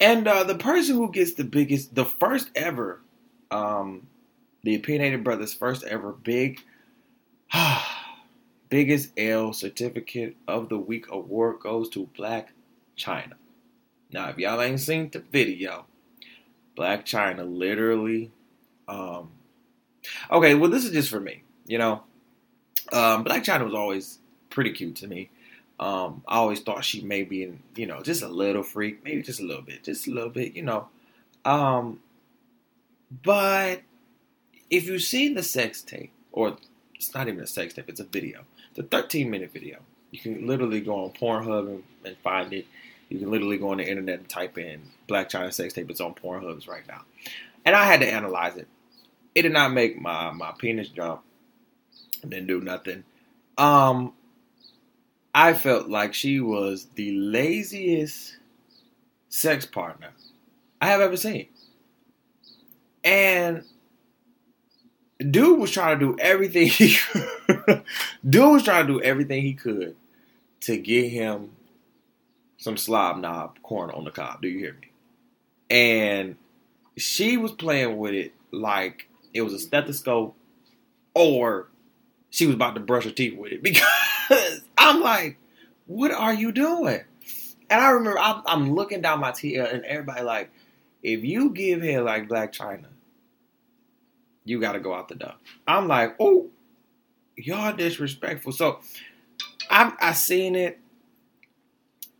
[0.00, 3.01] and uh, the person who gets the biggest, the first ever
[3.52, 4.06] um,
[4.62, 6.60] the Opinionated Brothers' first ever big,
[8.68, 12.46] biggest L certificate of the week award goes to Blac
[12.96, 13.34] Chyna.
[14.10, 15.86] Now, if y'all ain't seen the video,
[16.76, 18.30] Blac Chyna literally,
[18.88, 19.30] um,
[20.30, 22.02] okay, well, this is just for me, you know.
[22.92, 24.18] Um, Blac Chyna was always
[24.50, 25.30] pretty cute to me.
[25.80, 29.40] Um, I always thought she may be, you know, just a little freak, maybe just
[29.40, 30.88] a little bit, just a little bit, you know.
[31.44, 32.00] Um,
[33.22, 33.82] but
[34.70, 36.56] if you've seen the sex tape, or
[36.94, 38.44] it's not even a sex tape, it's a video.
[38.70, 39.80] It's a 13 minute video.
[40.10, 42.66] You can literally go on Pornhub and, and find it.
[43.08, 45.90] You can literally go on the internet and type in Blac Chyna sex tape.
[45.90, 47.02] It's on Pornhubs right now.
[47.64, 48.68] And I had to analyze it.
[49.34, 51.22] It did not make my, my penis jump.
[52.22, 53.04] It didn't do nothing.
[53.58, 54.14] Um,
[55.34, 58.36] I felt like she was the laziest
[59.28, 60.10] sex partner
[60.80, 61.48] I have ever seen.
[63.04, 63.64] And
[65.18, 67.84] dude was trying to do everything he could.
[68.28, 69.96] dude was trying to do everything he could
[70.60, 71.50] to get him
[72.58, 74.42] some slob knob corn on the cob.
[74.42, 74.90] Do you hear me?
[75.70, 76.36] And
[76.96, 80.36] she was playing with it like it was a stethoscope
[81.14, 81.68] or
[82.30, 85.38] she was about to brush her teeth with it because I'm like,
[85.86, 87.00] what are you doing?
[87.68, 90.50] And I remember I'm, I'm looking down my TL and everybody like,
[91.02, 92.86] if you give head like Blac Chyna,
[94.44, 95.34] you got to go out the door.
[95.66, 96.48] I'm like, oh,
[97.36, 98.52] y'all disrespectful.
[98.52, 98.80] So
[99.70, 100.78] I I seen it.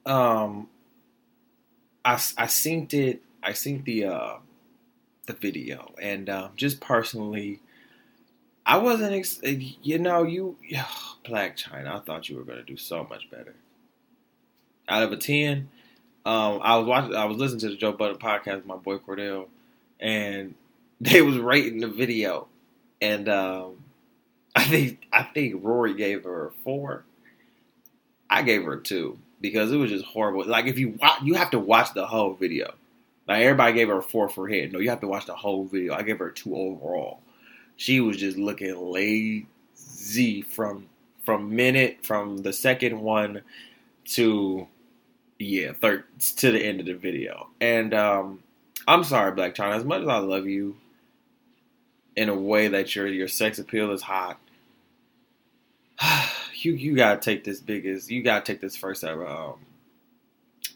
[0.07, 0.69] Um,
[2.05, 3.23] I I seen it.
[3.43, 4.37] I seen the uh
[5.27, 7.61] the video, and um, just personally,
[8.67, 9.15] I wasn't.
[9.15, 11.89] Ex- you know, you oh, Blac Chyna.
[11.89, 13.55] I thought you were gonna do so much better.
[14.89, 15.69] Out of a ten,
[16.25, 17.15] um, I was watching.
[17.15, 19.47] I was listening to the Joe Budden podcast with my boy Cordell,
[20.01, 20.55] and
[21.11, 22.47] they was rating the video,
[23.01, 23.83] and um,
[24.55, 27.05] I think I think Rory gave her a four.
[28.31, 30.47] I gave her a two because it was just horrible.
[30.47, 32.73] Like if you watch, you have to watch the whole video.
[33.27, 34.73] Like everybody gave her a four for head.
[34.73, 35.93] No, you have to watch the whole video.
[35.93, 37.21] I gave her a two overall.
[37.77, 40.87] She was just looking lazy from
[41.25, 43.43] from minute from the second one
[44.05, 44.69] to
[45.41, 46.05] yeah third
[46.37, 47.49] to the end of the video.
[47.61, 48.45] And um,
[48.87, 49.79] I'm sorry, Blac Chyna.
[49.79, 50.77] As much as I love you,
[52.17, 54.39] in a way that your your sex appeal is hot.
[56.55, 59.55] you you gotta take this biggest you gotta take this first ever um,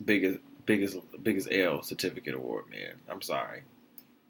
[0.05, 2.95] biggest biggest biggest L certificate award, man.
[3.09, 3.62] I'm sorry.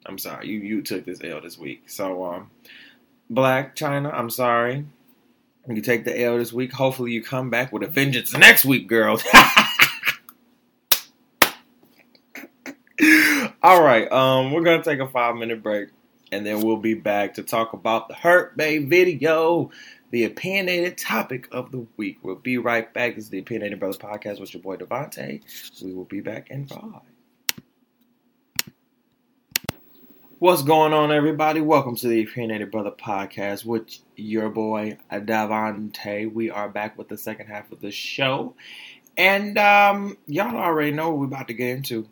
[0.05, 0.47] I'm sorry.
[0.47, 1.89] You you took this L this week.
[1.89, 2.51] So um
[3.31, 4.85] Blac Chyna, I'm sorry.
[5.67, 6.71] You take the L this week.
[6.71, 9.21] Hopefully you come back with a vengeance next week, girls.
[13.61, 15.89] All right, um, we're gonna take a five minute break
[16.31, 19.71] and then we'll be back to talk about the Hurt Bae video,
[20.11, 22.19] the opinionated topic of the week.
[22.21, 23.15] We'll be right back.
[23.15, 25.41] This is the Opinionated Brothers Podcast with your boy DeVonta.
[25.81, 27.01] We will be back in five.
[30.39, 31.61] What's going on, everybody?
[31.61, 36.31] Welcome to the Opinionated Brother Podcast with your boy DeVonta.
[36.31, 38.53] We are back with the second half of the show.
[39.17, 42.07] And um, y'all already know what we're about to get into.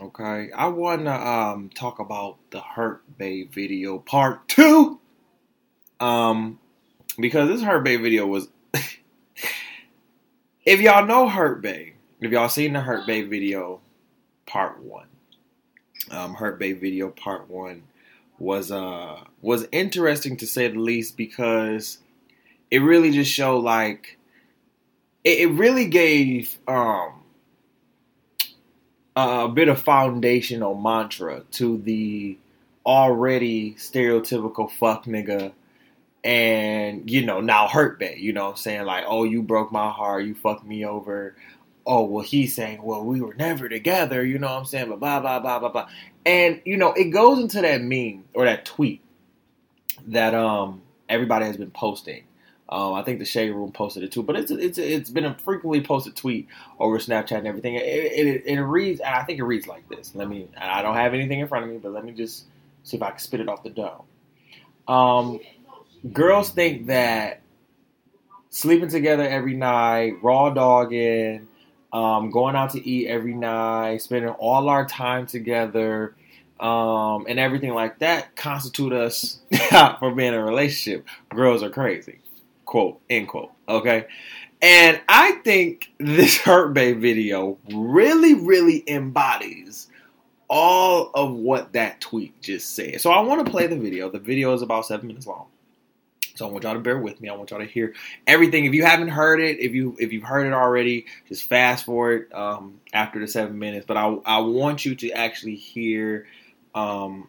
[0.00, 5.00] Okay, I want to um, talk about the Hurt Bae video part two.
[5.98, 6.60] Um,
[7.18, 8.48] because this Hurt Bae video was,
[10.64, 13.80] if y'all know Hurt Bae, if y'all seen the Hurt Bae video
[14.46, 15.08] part one,
[16.12, 17.82] um, Hurt Bae video part one
[18.38, 21.98] was uh was interesting to say the least because
[22.70, 24.16] it really just showed like
[25.24, 27.17] it, it really gave um
[29.18, 32.38] a bit of foundational mantra to the
[32.86, 35.52] already stereotypical fuck nigga
[36.22, 38.84] and you know now hurt bae you know what i'm saying?
[38.84, 41.34] Like oh you broke my heart you fucked me over.
[41.84, 44.88] Oh well he's saying well we were never together you know what i'm saying?
[44.88, 45.88] But blah blah blah blah blah.
[46.24, 49.00] And you know it goes into that meme or that tweet
[50.06, 52.22] that um everybody has been posting
[52.70, 55.34] um, I think the Shade Room posted it too, but it's it's it's been a
[55.38, 56.48] frequently posted tweet
[56.78, 57.76] over Snapchat and everything.
[57.76, 60.14] It, it, it, reads, I think it reads like this.
[60.14, 62.44] Let me, I don't have anything in front of me, but let me just
[62.82, 64.02] see if I can spit it off the dome.
[64.86, 65.40] Um,
[66.12, 67.40] girls think that
[68.50, 71.48] sleeping together every night, raw dogging,
[71.90, 76.14] um, going out to eat every night, spending all our time together,
[76.60, 79.40] um, and everything like that constitute us
[79.98, 81.06] for being in a relationship.
[81.30, 82.18] Girls are crazy
[82.68, 83.50] quote, end quote.
[83.68, 84.06] Okay.
[84.60, 89.88] And I think this Hurt Bae video really, really embodies
[90.48, 93.00] all of what that tweet just said.
[93.00, 94.10] So I want to play the video.
[94.10, 95.46] The video is about seven minutes long.
[96.34, 97.28] So I want y'all to bear with me.
[97.28, 97.94] I want y'all to hear
[98.26, 98.64] everything.
[98.64, 102.32] If you haven't heard it, if you if you've heard it already, just fast forward
[102.32, 103.86] um, after the seven minutes.
[103.86, 106.26] But I I want you to actually hear
[106.76, 107.28] um,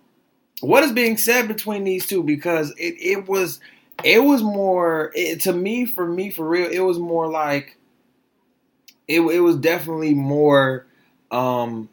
[0.61, 3.59] what is being said between these two because it it was
[4.04, 7.78] it was more it, to me for me for real it was more like
[9.08, 10.86] it, it was definitely more
[11.32, 11.89] um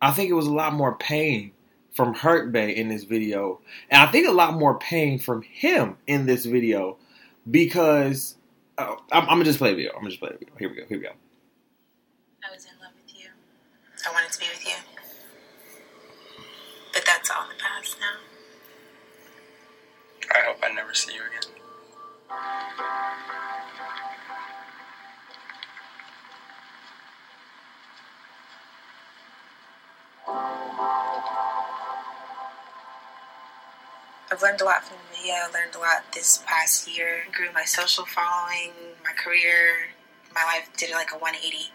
[0.00, 1.52] i think it was a lot more pain
[1.92, 3.60] from hurt Bae in this video.
[3.90, 6.96] And i think a lot more pain from him in this video
[7.50, 8.36] because
[8.78, 9.90] uh, I'm, I'm, gonna just play a video.
[9.90, 10.54] I'm gonna just play a video.
[10.58, 10.84] Here we go.
[10.88, 11.10] Here we go.
[12.48, 13.28] I was in love with you.
[14.08, 14.61] I wanted to be with you
[20.34, 21.52] I hope I never see you again.
[34.30, 35.34] I've learned a lot from the media.
[35.44, 37.24] I learned a lot this past year.
[37.32, 38.72] Grew my social following,
[39.04, 39.90] my career,
[40.34, 41.70] my life did like a 180.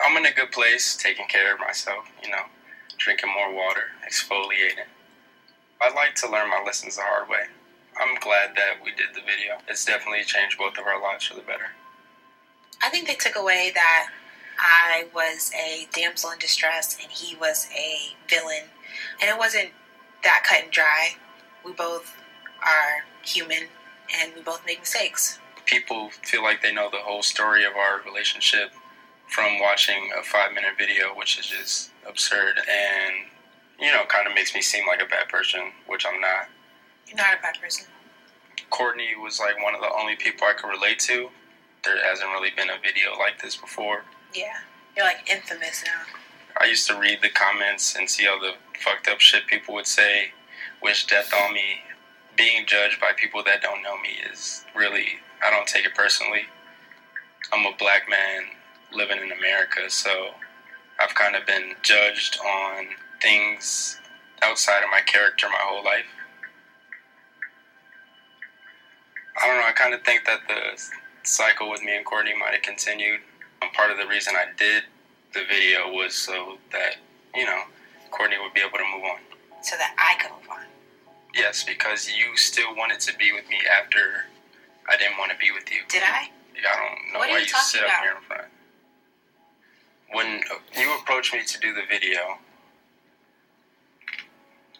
[0.00, 2.44] I'm in a good place, taking care of myself, you know,
[2.98, 4.84] drinking more water, exfoliating.
[5.80, 7.44] I'd like to learn my lessons the hard way.
[8.00, 9.58] I'm glad that we did the video.
[9.68, 11.70] It's definitely changed both of our lives for the better.
[12.82, 14.08] I think they took away that
[14.58, 18.64] I was a damsel in distress and he was a villain.
[19.20, 19.70] And it wasn't
[20.24, 21.16] that cut and dry.
[21.64, 22.14] We both
[22.62, 23.68] are human
[24.20, 25.38] and we both make mistakes.
[25.64, 28.72] People feel like they know the whole story of our relationship
[29.28, 33.26] from watching a five minute video, which is just absurd and,
[33.78, 36.48] you know, kind of makes me seem like a bad person, which I'm not.
[37.06, 37.86] You're not a bad person.
[38.70, 41.28] Courtney was like one of the only people I could relate to.
[41.84, 44.04] There hasn't really been a video like this before.
[44.34, 44.58] Yeah.
[44.96, 46.02] You're like infamous now.
[46.60, 49.86] I used to read the comments and see all the fucked up shit people would
[49.86, 50.30] say,
[50.82, 51.82] wish death on me.
[52.36, 56.42] Being judged by people that don't know me is really, I don't take it personally.
[57.52, 58.42] I'm a black man
[58.92, 60.30] living in America, so
[61.00, 62.88] I've kind of been judged on
[63.26, 63.98] things
[64.42, 66.06] outside of my character my whole life.
[69.42, 70.80] I don't know, I kind of think that the
[71.24, 73.20] cycle with me and Courtney might have continued.
[73.60, 74.84] And part of the reason I did
[75.34, 76.96] the video was so that,
[77.34, 77.62] you know,
[78.12, 79.18] Courtney would be able to move on.
[79.60, 80.64] So that I could move on.
[81.34, 84.26] Yes, because you still wanted to be with me after
[84.88, 85.78] I didn't want to be with you.
[85.88, 86.30] Did I?
[86.56, 87.90] I don't know What why you you sit about?
[87.90, 88.48] up here in front.
[90.12, 92.38] When uh, you approached me to do the video,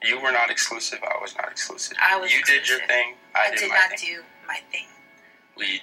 [0.03, 0.99] you were not exclusive.
[1.03, 1.97] I was not exclusive.
[2.01, 3.15] I was You did your thing.
[3.35, 4.15] I, I did, did my not thing.
[4.17, 4.87] do my thing.
[5.57, 5.81] We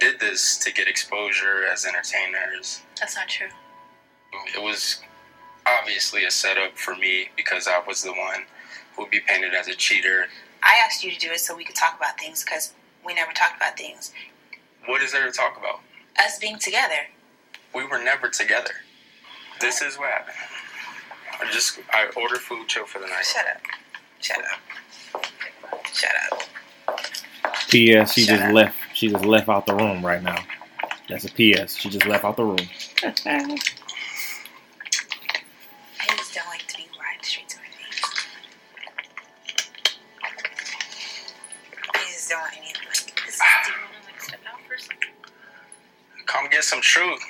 [0.00, 2.82] did this to get exposure as entertainers.
[2.98, 3.48] That's not true.
[4.54, 5.00] It was
[5.66, 8.44] obviously a setup for me because I was the one
[8.96, 10.26] who would be painted as a cheater.
[10.62, 12.72] I asked you to do it so we could talk about things because
[13.04, 14.12] we never talked about things.
[14.86, 15.80] What is there to talk about?
[16.18, 17.06] Us being together.
[17.74, 18.72] We were never together.
[19.60, 20.36] This is what happened.
[21.40, 23.24] I just I ordered food, chill for the night.
[23.24, 23.62] Shut up.
[24.20, 24.60] Shut up.
[25.92, 26.42] Shut up.
[27.70, 28.14] P.S.
[28.14, 28.54] She Shut just up.
[28.54, 28.76] left.
[28.94, 30.42] She just left out the room right now.
[31.08, 31.76] That's a P.S.
[31.76, 32.58] She just left out the room.
[36.00, 38.02] I just don't like to be lied straight to my face.
[41.94, 44.60] I just don't want any like this is do you want to like step out
[44.68, 45.10] for a second?
[46.26, 47.20] Come get some truth.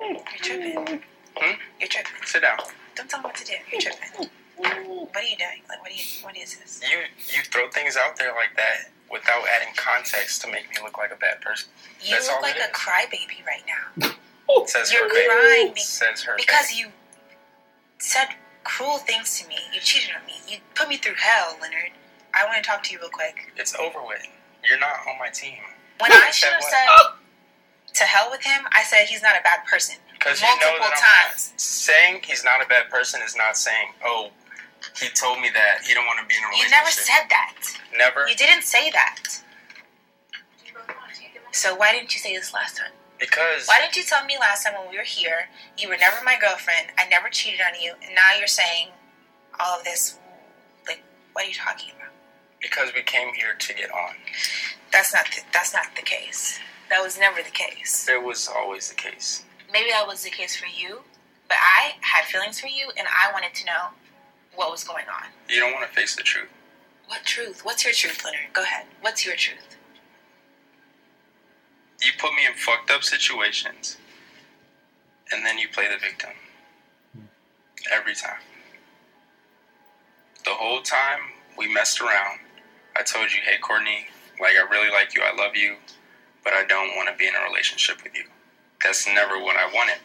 [0.00, 1.02] You're tripping.
[1.40, 1.56] Hmm?
[1.80, 2.12] You're tripping.
[2.24, 2.58] Sit down.
[2.96, 3.54] Don't tell me what to do.
[3.72, 4.28] You're tripping.
[4.56, 5.62] What are you doing?
[5.68, 6.80] Like what are you what is this?
[6.84, 6.98] You
[7.34, 11.10] you throw things out there like that without adding context to make me look like
[11.12, 11.70] a bad person.
[12.02, 14.12] You That's look like a crybaby right now.
[14.66, 15.26] Says You're her baby.
[15.28, 16.80] crying be- Says her Because baby.
[16.80, 16.86] you
[17.98, 18.28] said
[18.64, 19.56] cruel things to me.
[19.72, 20.34] You cheated on me.
[20.48, 21.90] You put me through hell, Leonard.
[22.34, 23.52] I want to talk to you real quick.
[23.56, 24.26] It's over with.
[24.68, 25.58] You're not on my team.
[25.98, 27.14] When I should have said
[27.94, 29.96] to hell with him, I said he's not a bad person.
[30.20, 31.50] Because you know Multiple that I'm times.
[31.56, 31.60] not.
[31.60, 34.28] Saying he's not a bad person is not saying, oh,
[35.00, 36.70] he told me that he don't want to be in a relationship.
[36.70, 37.56] You never said that.
[37.96, 38.28] Never.
[38.28, 39.40] You didn't say that.
[41.52, 42.92] So why didn't you say this last time?
[43.18, 46.16] Because Why didn't you tell me last time when we were here you were never
[46.24, 48.88] my girlfriend, I never cheated on you, and now you're saying
[49.58, 50.18] all of this?
[50.86, 51.02] Like,
[51.32, 52.00] what are you talking about?
[52.60, 54.14] because we came here to get on.
[54.92, 56.58] That's not the, that's not the case.
[56.90, 58.08] That was never the case.
[58.08, 59.44] It was always the case.
[59.72, 61.00] Maybe that was the case for you,
[61.48, 63.88] but I had feelings for you, and I wanted to know
[64.54, 65.28] what was going on.
[65.48, 66.48] You don't want to face the truth.
[67.06, 67.64] What truth?
[67.64, 68.52] What's your truth, Leonard?
[68.52, 68.86] Go ahead.
[69.00, 69.76] What's your truth?
[72.00, 73.96] You put me in fucked up situations,
[75.32, 76.30] and then you play the victim.
[77.92, 78.40] Every time.
[80.44, 81.20] The whole time
[81.56, 82.40] we messed around,
[82.96, 84.06] I told you, hey, Courtney,
[84.40, 85.76] like, I really like you, I love you,
[86.42, 88.24] but I don't want to be in a relationship with you.
[88.82, 89.98] That's never what I wanted.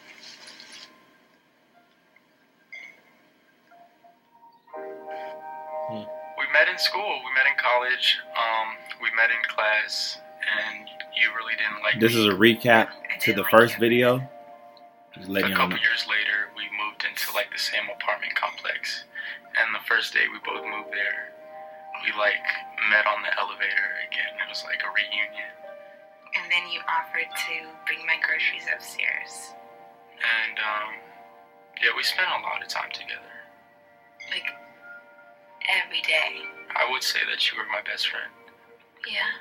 [6.38, 7.20] We met in school.
[7.24, 8.18] We met in college.
[8.36, 12.20] Um, we met in class, and you really didn't like This me.
[12.20, 12.88] is a recap
[13.20, 13.80] to the like first you.
[13.80, 14.28] video.
[15.14, 15.82] Just a letting y'all couple know.
[15.88, 19.04] years later, we moved into like the same apartment complex,
[19.56, 21.32] and the first day we both moved there,
[22.04, 22.44] we like
[22.92, 24.36] met on the elevator again.
[24.36, 25.48] It was like a reunion,
[26.34, 27.54] And then you offered to
[27.86, 29.54] bring my groceries upstairs.
[30.20, 30.94] and um,
[31.82, 33.32] yeah, we spent a lot of time together.
[34.30, 34.48] Like,
[35.68, 36.42] every day.
[36.74, 38.30] I would say that you were my best friend.
[39.06, 39.40] Yeah.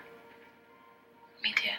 [1.43, 1.69] Me too.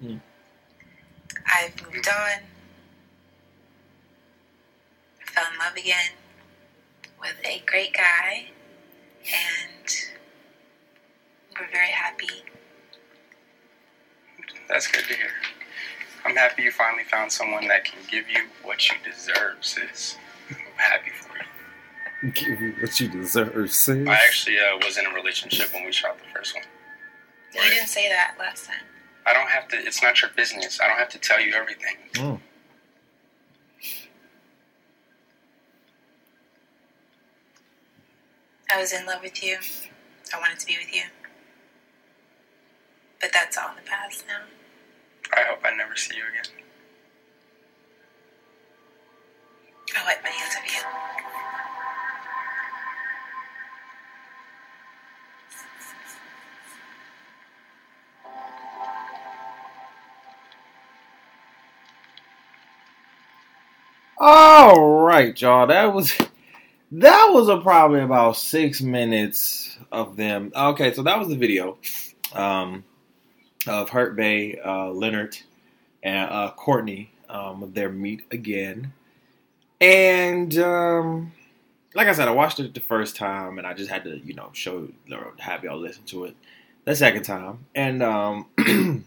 [0.00, 0.16] Hmm.
[1.46, 2.49] I've moved on.
[5.40, 6.10] Fell in love again
[7.18, 8.48] with a great guy,
[9.24, 9.88] and
[11.58, 12.44] we're very happy.
[14.68, 15.30] That's good to hear.
[16.26, 20.16] I'm happy you finally found someone that can give you what you deserve, sis.
[20.50, 21.32] I'm happy for
[22.22, 22.32] you.
[22.32, 24.08] Give you what you deserve, sis.
[24.08, 26.64] I actually uh, was in a relationship when we shot the first one.
[27.54, 28.84] You didn't say that last time.
[29.24, 29.76] I don't have to.
[29.76, 30.80] It's not your business.
[30.82, 31.96] I don't have to tell you everything.
[32.14, 32.40] Mm.
[38.72, 39.58] I was in love with you.
[40.32, 41.02] I wanted to be with you.
[43.20, 44.42] But that's all in the past now.
[45.36, 46.44] I hope I never see you again.
[49.96, 50.82] I wipe my hands of you.
[64.18, 65.66] All right, y'all.
[65.66, 66.12] That was
[66.92, 70.52] that was a probably about six minutes of them.
[70.54, 71.78] Okay, so that was the video
[72.32, 72.84] um,
[73.66, 75.38] of Hurt Bae, uh, Leonard,
[76.02, 78.92] and uh, Courtney um, their meet again.
[79.80, 81.32] And um,
[81.94, 84.34] like I said, I watched it the first time, and I just had to, you
[84.34, 86.36] know, show or have y'all listen to it
[86.84, 87.66] the second time.
[87.74, 88.46] And um,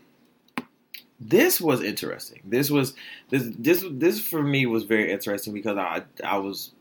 [1.19, 2.41] this was interesting.
[2.45, 2.93] This was
[3.29, 6.71] this this this for me was very interesting because I I was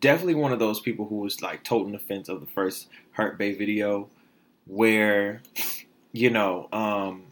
[0.00, 3.38] definitely one of those people who was like toting the fence of the first Hurt
[3.38, 4.08] Bae video,
[4.66, 5.42] where
[6.12, 7.24] you know um,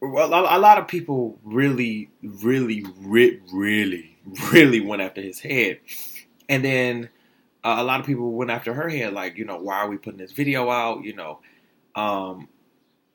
[0.00, 4.16] well, a, a lot of people really really really really
[4.52, 5.80] really went after his head,
[6.48, 7.08] and then
[7.64, 9.96] uh, a lot of people went after her head, like you know why are we
[9.96, 11.40] putting this video out, you know.
[11.94, 12.48] Um,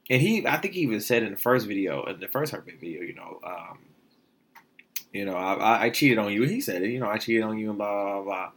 [0.09, 2.65] and he, I think he even said in the first video, in the first Hurt
[2.65, 3.79] Bae video, you know, um,
[5.13, 6.43] you know, I, I, cheated on you.
[6.43, 8.51] He said it, you know, I cheated on you and blah blah blah.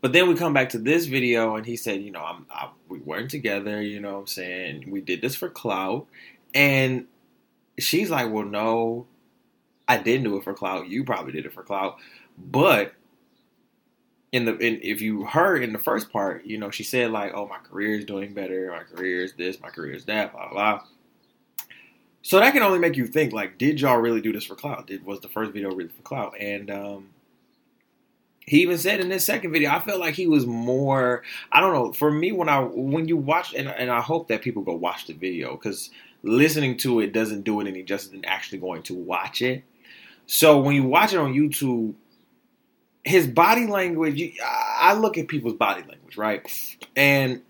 [0.00, 2.70] But then we come back to this video, and he said, you know, I'm, I,
[2.88, 3.82] we weren't together.
[3.82, 6.06] You know, what I'm saying we did this for clout,
[6.54, 7.06] and
[7.78, 9.06] she's like, well, no,
[9.86, 10.88] I didn't do it for clout.
[10.88, 11.98] You probably did it for clout,
[12.38, 12.94] but
[14.32, 17.32] in the in, if you heard in the first part, you know, she said like,
[17.34, 18.70] "Oh, my career is doing better.
[18.70, 19.60] My career is this.
[19.60, 20.78] My career is that." Blah blah.
[20.78, 20.86] blah.
[22.22, 24.86] So that can only make you think like, did y'all really do this for clout?
[24.86, 26.34] Did was the first video really for clout?
[26.38, 27.08] And um,
[28.46, 31.22] he even said in this second video, I felt like he was more.
[31.52, 31.92] I don't know.
[31.92, 35.06] For me, when I when you watch, and, and I hope that people go watch
[35.06, 35.90] the video because
[36.22, 39.64] listening to it doesn't do it any justice than actually going to watch it.
[40.26, 41.94] So when you watch it on YouTube,
[43.04, 46.46] his body language, you, I look at people's body language, right?
[46.96, 47.42] And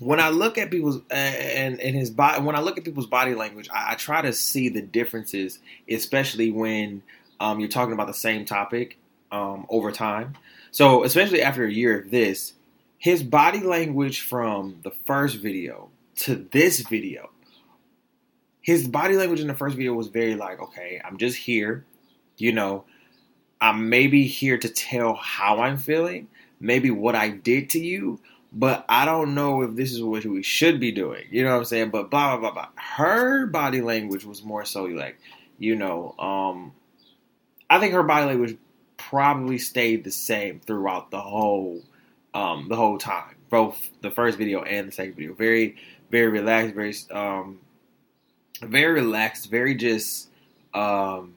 [0.00, 3.34] when I look at people's and and his body, when I look at people's body
[3.34, 7.02] language, I, I try to see the differences, especially when
[7.40, 8.98] um, you're talking about the same topic
[9.30, 10.34] um, over time.
[10.70, 12.54] So, especially after a year of this,
[12.98, 17.30] his body language from the first video to this video,
[18.60, 21.84] his body language in the first video was very like, okay, I'm just here,
[22.36, 22.84] you know,
[23.60, 26.28] I'm maybe here to tell how I'm feeling,
[26.60, 28.20] maybe what I did to you,
[28.54, 31.24] but I don't know if this is what we should be doing.
[31.30, 31.90] You know what I'm saying?
[31.90, 32.68] But blah blah blah blah.
[32.76, 35.18] Her body language was more so like,
[35.58, 36.72] you know, um,
[37.68, 38.56] I think her body language
[38.96, 41.82] probably stayed the same throughout the whole,
[42.32, 45.34] um, the whole time, both the first video and the second video.
[45.34, 45.76] Very,
[46.10, 47.58] very relaxed, very, um,
[48.62, 50.28] very relaxed, very just,
[50.72, 51.34] um,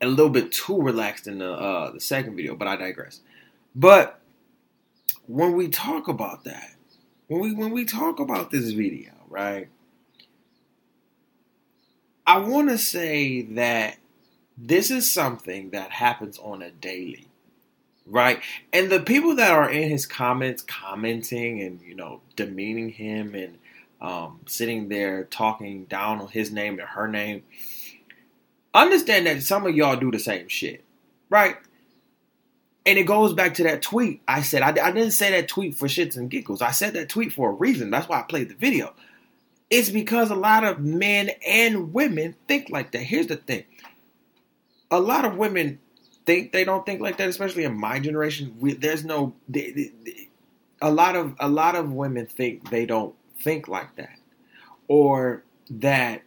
[0.00, 2.56] a little bit too relaxed in the uh, the second video.
[2.56, 3.20] But I digress.
[3.74, 4.19] But
[5.30, 6.74] when we talk about that,
[7.28, 9.68] when we when we talk about this video, right?
[12.26, 13.98] I want to say that
[14.58, 17.28] this is something that happens on a daily,
[18.06, 18.40] right?
[18.72, 23.58] And the people that are in his comments, commenting and you know demeaning him and
[24.00, 27.44] um, sitting there talking down on his name and her name,
[28.74, 30.82] understand that some of y'all do the same shit,
[31.28, 31.56] right?
[32.86, 34.22] And it goes back to that tweet.
[34.26, 36.62] I said, I, I, didn't say that tweet for shits and giggles.
[36.62, 37.90] I said that tweet for a reason.
[37.90, 38.94] That's why I played the video.
[39.68, 43.02] It's because a lot of men and women think like that.
[43.02, 43.64] Here's the thing
[44.90, 45.78] a lot of women
[46.26, 48.56] think they don't think like that, especially in my generation.
[48.58, 49.34] We, there's no.
[49.48, 50.28] They, they,
[50.82, 54.18] a lot of a lot of women think they don't think like that,
[54.88, 56.22] or that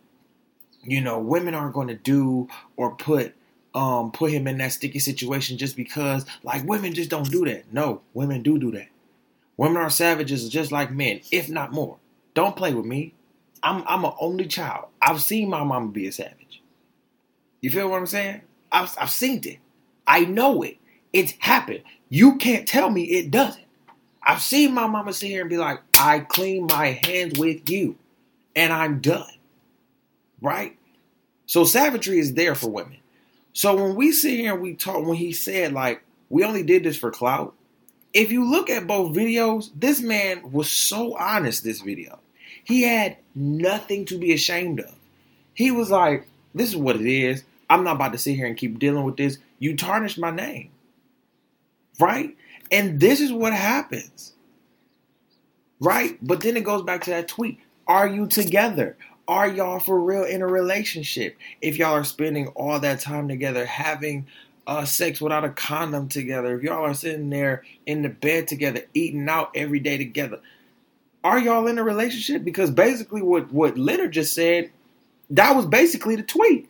[0.83, 3.35] you know women aren't going to do or put
[3.75, 7.71] um, put him in that sticky situation just because, like, women just don't do that.
[7.73, 8.87] No, women do do that.
[9.57, 11.97] Women are savages just like men, if not more.
[12.33, 13.13] Don't play with me.
[13.63, 14.87] I'm I'm an only child.
[15.01, 16.61] I've seen my mama be a savage.
[17.61, 18.41] You feel what I'm saying?
[18.71, 19.59] I've I've seen it.
[20.07, 20.77] I know it.
[21.13, 21.83] It's happened.
[22.09, 23.63] You can't tell me it doesn't.
[24.23, 27.97] I've seen my mama sit here and be like, I clean my hands with you.
[28.55, 29.31] and I'm done.
[30.41, 30.77] Right?
[31.45, 32.97] So savagery is there for women.
[33.53, 36.83] So when we sit here and we talk, when he said like we only did
[36.83, 37.53] this for clout,
[38.13, 41.63] if you look at both videos, this man was so honest.
[41.63, 42.19] This video,
[42.63, 44.95] he had nothing to be ashamed of.
[45.53, 47.43] He was like, "This is what it is.
[47.69, 49.37] I'm not about to sit here and keep dealing with this.
[49.59, 50.71] You tarnished my name,
[51.99, 52.35] right?
[52.71, 54.33] And this is what happens,
[55.79, 56.17] right?
[56.21, 58.97] But then it goes back to that tweet: Are you together?
[59.27, 61.37] Are y'all for real in a relationship?
[61.61, 64.27] If y'all are spending all that time together, having
[64.67, 68.81] uh, sex without a condom together, if y'all are sitting there in the bed together,
[68.93, 70.39] eating out every day together,
[71.23, 72.43] are y'all in a relationship?
[72.43, 74.71] Because basically, what what Leonard just said,
[75.29, 76.69] that was basically the tweet,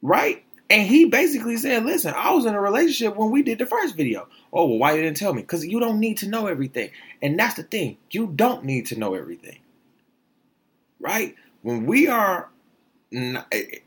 [0.00, 0.42] right?
[0.70, 3.96] And he basically said, "Listen, I was in a relationship when we did the first
[3.96, 4.28] video.
[4.50, 5.42] Oh, well, why you didn't tell me?
[5.42, 6.90] Because you don't need to know everything,
[7.20, 7.98] and that's the thing.
[8.10, 9.58] You don't need to know everything,
[10.98, 11.34] right?
[11.62, 12.48] When we are,
[13.12, 13.78] eh,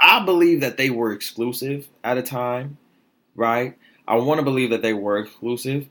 [0.00, 2.78] I believe that they were exclusive at a time,
[3.34, 3.76] right?
[4.06, 5.88] I want to believe that they were exclusive,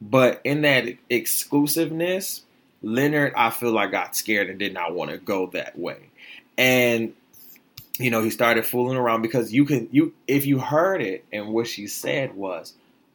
[0.00, 2.42] but in that exclusiveness,
[2.82, 6.10] Leonard, I feel like got scared and did not want to go that way,
[6.58, 7.14] and
[7.98, 11.48] you know he started fooling around because you can you if you heard it and
[11.48, 12.74] what she said was,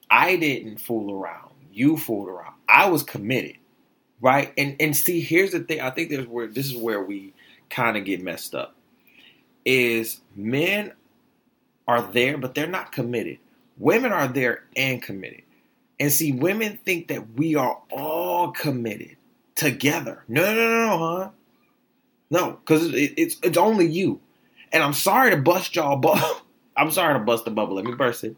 [0.09, 3.57] I didn't fool around, you fooled around, I was committed,
[4.19, 4.51] right?
[4.57, 7.34] And and see, here's the thing, I think there's where this is where we
[7.70, 8.76] kind of get messed up
[9.65, 10.93] is men
[11.88, 13.39] are there, but they're not committed.
[13.78, 15.43] Women are there and committed.
[15.99, 19.17] And see, women think that we are all committed
[19.55, 20.24] together.
[20.28, 21.30] No, no, no, no, huh?
[22.30, 24.22] No, because it, it's it's only you.
[24.72, 26.41] And I'm sorry to bust y'all bubble.
[26.78, 27.76] I'm sorry to bust the bubble.
[27.76, 28.36] Let me burst it.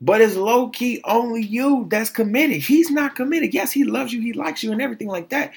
[0.00, 2.56] But it's low key only you that's committed.
[2.62, 3.54] He's not committed.
[3.54, 5.52] Yes, he loves you, he likes you, and everything like that.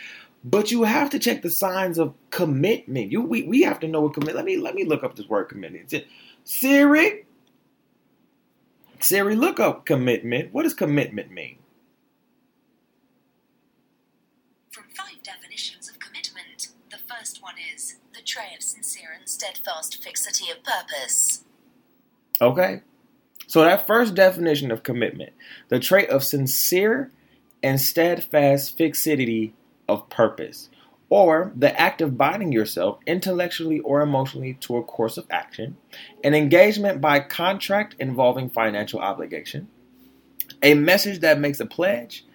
[0.48, 3.12] But you have to check the signs of commitment.
[3.12, 4.36] You we, we have to know what commit.
[4.36, 5.92] Let me let me look up this word commitment.
[6.44, 7.26] Siri,
[9.00, 10.54] Siri, look up commitment.
[10.54, 11.58] What does commitment mean?
[14.70, 20.04] From five definitions of commitment, the first one is the trait of sincere and steadfast
[20.04, 21.44] fixity of purpose.
[22.40, 22.82] Okay.
[23.48, 25.34] So that first definition of commitment,
[25.70, 27.10] the trait of sincere
[27.64, 29.56] and steadfast fixity
[29.88, 30.70] of purpose,
[31.10, 35.78] or the act of binding yourself intellectually or emotionally to a course of action,
[36.24, 39.68] an engagement by contract involving financial obligation,
[40.64, 42.26] a message that makes a pledge,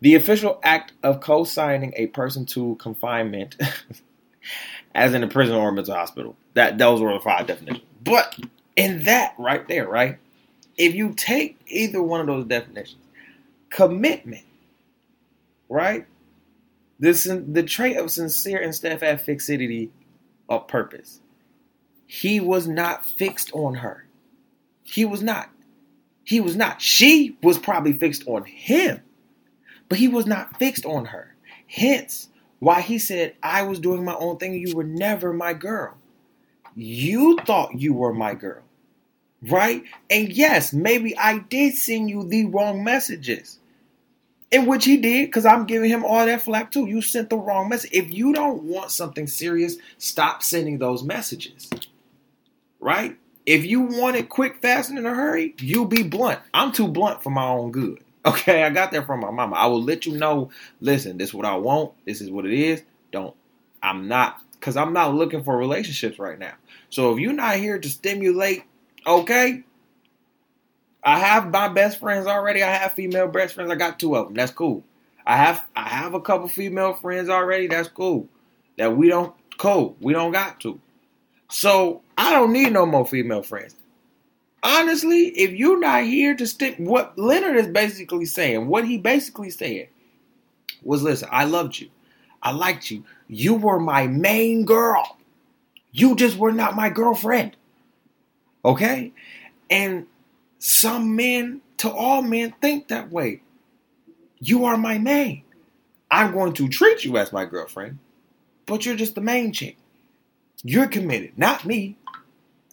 [0.00, 3.56] the official act of co signing a person to confinement,
[4.94, 6.36] as in a prison or a mental hospital.
[6.54, 7.86] That those were the five definitions.
[8.04, 8.36] But
[8.76, 10.18] in that right there, right?
[10.76, 13.00] If you take either one of those definitions,
[13.70, 14.44] commitment,
[15.68, 16.06] right?
[17.02, 19.90] This the trait of sincere and steadfast fixity
[20.48, 21.18] of purpose.
[22.06, 24.06] He was not fixed on her.
[24.84, 25.50] He was not.
[26.22, 26.80] He was not.
[26.80, 29.00] She was probably fixed on him,
[29.88, 31.34] but he was not fixed on her.
[31.66, 32.28] Hence,
[32.60, 34.54] why he said, I was doing my own thing.
[34.54, 35.96] You were never my girl.
[36.76, 38.62] You thought you were my girl,
[39.48, 39.82] right?
[40.08, 43.58] And yes, maybe I did send you the wrong messages.
[44.52, 46.86] In which he did, because I'm giving him all that flap too.
[46.86, 47.90] You sent the wrong message.
[47.92, 51.70] If you don't want something serious, stop sending those messages.
[52.78, 53.16] Right?
[53.46, 56.40] If you want it quick, fast, and in a hurry, you be blunt.
[56.52, 57.98] I'm too blunt for my own good.
[58.24, 59.56] Okay, I got that from my mama.
[59.56, 61.90] I will let you know, listen, this is what I want.
[62.04, 62.80] This is what it is.
[63.10, 63.34] Don't.
[63.82, 66.52] I'm not, because I'm not looking for relationships right now.
[66.88, 68.62] So if you're not here to stimulate,
[69.04, 69.64] okay,
[71.04, 72.62] I have my best friends already.
[72.62, 73.70] I have female best friends.
[73.70, 74.34] I got two of them.
[74.34, 74.84] That's cool.
[75.26, 77.66] I have I have a couple female friends already.
[77.66, 78.28] That's cool.
[78.78, 79.96] That we don't cool.
[80.00, 80.80] We don't got to.
[81.50, 83.74] So I don't need no more female friends.
[84.62, 89.50] Honestly, if you're not here to stick, what Leonard is basically saying, what he basically
[89.50, 89.88] said
[90.82, 91.90] was, listen, I loved you.
[92.42, 93.04] I liked you.
[93.26, 95.18] You were my main girl.
[95.90, 97.56] You just were not my girlfriend.
[98.64, 99.12] Okay?
[99.68, 100.06] And
[100.64, 103.42] some men, to all men, think that way.
[104.38, 105.42] You are my main.
[106.08, 107.98] I'm going to treat you as my girlfriend,
[108.66, 109.76] but you're just the main chick.
[110.62, 111.96] You're committed, not me.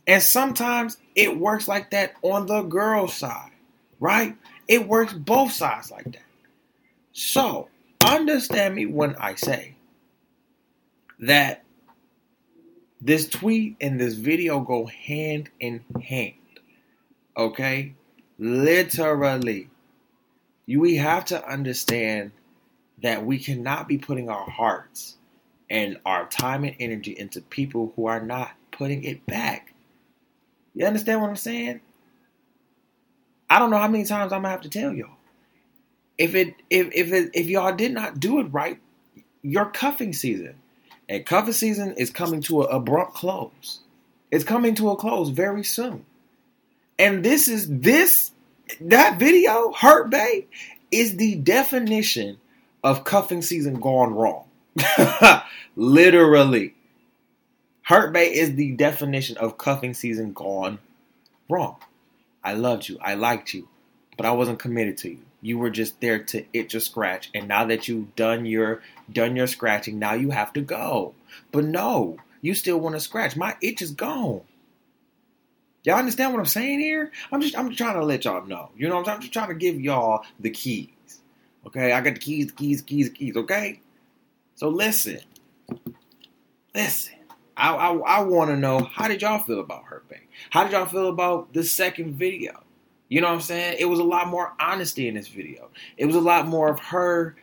[0.05, 3.53] And sometimes it works like that on the girl side,
[3.99, 4.37] right?
[4.67, 6.21] It works both sides like that.
[7.11, 7.69] So,
[8.05, 9.73] understand me when I say
[11.21, 11.63] that
[13.01, 16.33] this tweet and this video go hand in hand.
[17.39, 17.93] Okay?
[18.37, 19.69] Literally.
[20.67, 22.31] We have to understand
[23.01, 25.15] that we cannot be putting our hearts
[25.69, 29.73] and our time and energy into people who are not putting it back.
[30.75, 31.79] You understand what I'm saying?
[33.49, 35.17] I don't know how many times I'm gonna have to tell y'all.
[36.17, 38.79] If it if if it, if y'all did not do it right,
[39.41, 40.55] your cuffing season
[41.07, 43.79] and cuffing season is coming to an abrupt close.
[44.29, 46.05] It's coming to a close very soon.
[46.99, 48.31] And this is this
[48.81, 50.45] that video, Hurt Bae,
[50.91, 52.37] is the definition
[52.83, 54.45] of cuffing season gone wrong.
[55.75, 56.75] Literally.
[57.83, 60.79] Hurt Bae is the definition of cuffing season gone
[61.49, 61.77] wrong.
[62.43, 62.99] I loved you.
[63.01, 63.67] I liked you.
[64.17, 65.19] But I wasn't committed to you.
[65.41, 67.29] You were just there to itch or scratch.
[67.33, 68.81] And now that you've done your
[69.11, 71.13] done your scratching, now you have to go.
[71.53, 73.37] But no, you still want to scratch.
[73.37, 74.41] My itch is gone.
[75.83, 77.11] Y'all understand what I'm saying here?
[77.31, 78.71] I'm just I'm trying to let y'all know.
[78.75, 80.89] You know I'm, I'm just trying to give y'all the keys.
[81.67, 83.81] Okay, I got the keys, the keys, the keys, the keys, okay?
[84.55, 85.19] So listen.
[86.73, 87.15] Listen.
[87.55, 90.21] I, I, I want to know how did y'all feel about Hurt Bae?
[90.49, 92.63] How did y'all feel about the second video?
[93.09, 93.77] You know what I'm saying?
[93.79, 95.69] It was a lot more honesty in this video.
[95.97, 97.35] It was a lot more of her,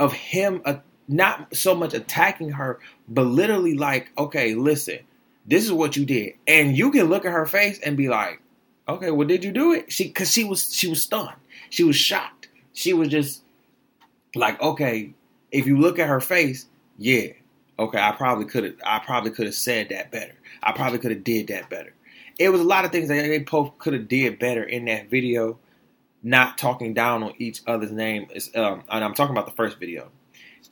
[0.00, 0.76] of him, uh,
[1.08, 5.00] not so much attacking her, but literally like, okay, listen,
[5.46, 8.40] this is what you did, and you can look at her face and be like,
[8.88, 9.92] okay, well, did you do it?
[9.92, 11.36] She, cause she was she was stunned,
[11.70, 13.42] she was shocked, she was just
[14.34, 15.12] like, okay,
[15.52, 16.66] if you look at her face,
[16.98, 17.28] yeah,
[17.78, 20.34] okay, I probably could have I probably could have said that better.
[20.62, 21.94] I probably could have did that better.
[22.38, 25.08] It was a lot of things that they both could have did better in that
[25.08, 25.58] video,
[26.22, 28.28] not talking down on each other's name.
[28.54, 30.10] Um, and I'm talking about the first video.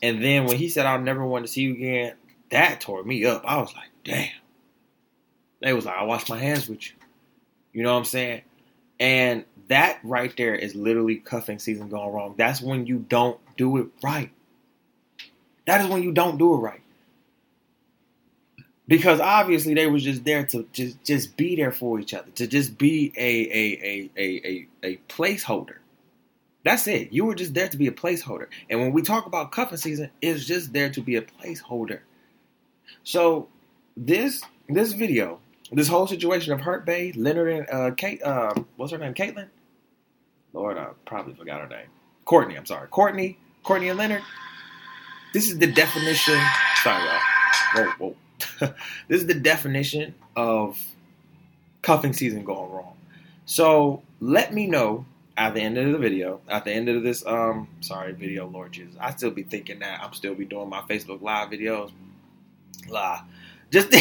[0.03, 2.15] And then when he said I'll never want to see you again,
[2.51, 3.45] that tore me up.
[3.47, 4.29] I was like, damn.
[5.65, 6.93] They was like, I wash my hands with you.
[7.73, 8.43] You know what I'm saying?
[9.01, 12.35] And that right there is literally cuffing season gone wrong.
[12.37, 14.31] That's when you don't do it right.
[15.67, 16.83] That is when you don't do it right.
[18.87, 22.47] Because obviously they was just there to just just be there for each other, to
[22.47, 25.77] just be a a a a a, a placeholder.
[26.63, 27.11] That's it.
[27.11, 28.49] You were just there to be a placeholder.
[28.69, 32.01] And when we talk about cuffing season, it's just there to be a placeholder.
[33.03, 33.49] So
[33.97, 35.41] this this video,
[35.73, 39.49] this whole situation of Hurt Bae, Leonard and uh, Kate, um, what's her name, Caitlyn?
[40.53, 41.87] Lord, I probably forgot her name.
[42.25, 42.57] Courtney.
[42.57, 44.23] I'm sorry, Courtney, Courtney and Leonard.
[45.33, 46.41] This is the definition.
[46.83, 47.21] Sorry, y'all.
[47.75, 48.17] Whoa, whoa.
[49.09, 50.81] this is the definition of
[51.83, 52.97] cuffing season going wrong.
[53.47, 55.07] So let me know
[55.37, 58.73] at the end of the video, at the end of this, um, sorry, video, Lord
[58.73, 61.91] Jesus, I still be thinking that I'm still be doing my Facebook Live videos.
[62.89, 63.25] La,
[63.71, 63.95] just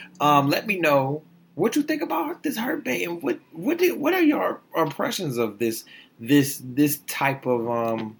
[0.20, 1.22] um, let me know
[1.54, 5.36] what you think about this hurt bae and what what did, what are your impressions
[5.36, 5.84] of this
[6.18, 8.16] this this type of um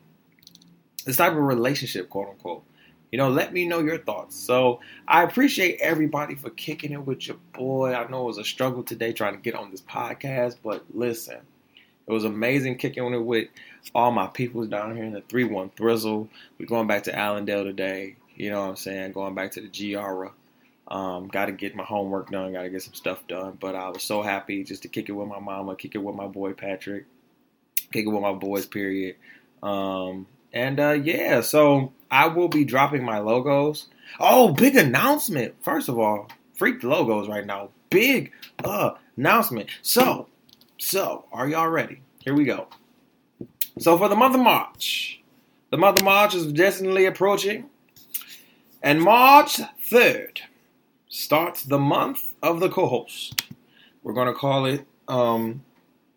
[1.05, 2.65] this type of relationship, quote unquote.
[3.11, 4.37] You know, let me know your thoughts.
[4.37, 7.93] So I appreciate everybody for kicking it with your boy.
[7.93, 11.39] I know it was a struggle today trying to get on this podcast, but listen,
[12.07, 13.49] it was amazing kicking it with
[13.95, 16.29] all my peoples down here in the 3 1 Thrizzle.
[16.59, 18.17] We're going back to Allendale today.
[18.37, 19.13] You know what I'm saying?
[19.13, 20.31] Going back to the Giara.
[20.91, 22.53] Um, got to get my homework done.
[22.53, 23.57] Got to get some stuff done.
[23.61, 26.17] But I was so happy just to kick it with my mama, kick it with
[26.17, 27.07] my boy Patrick,
[27.93, 28.67] kick it with my boys.
[28.67, 29.17] Period.
[29.63, 33.87] Um, and uh, yeah, so I will be dropping my logos.
[34.19, 35.55] Oh, big announcement!
[35.63, 37.71] First of all, freak logos right now.
[37.89, 38.33] Big
[38.65, 39.71] uh, announcement.
[39.83, 40.29] So,
[40.79, 42.03] so are y'all ready?
[42.25, 42.67] Here we go.
[43.79, 45.23] So for the month of March,
[45.71, 47.71] the month of March is definitely approaching,
[48.83, 50.43] and March third
[51.11, 53.43] starts the month of the co-host.
[54.03, 55.63] We're gonna call it um,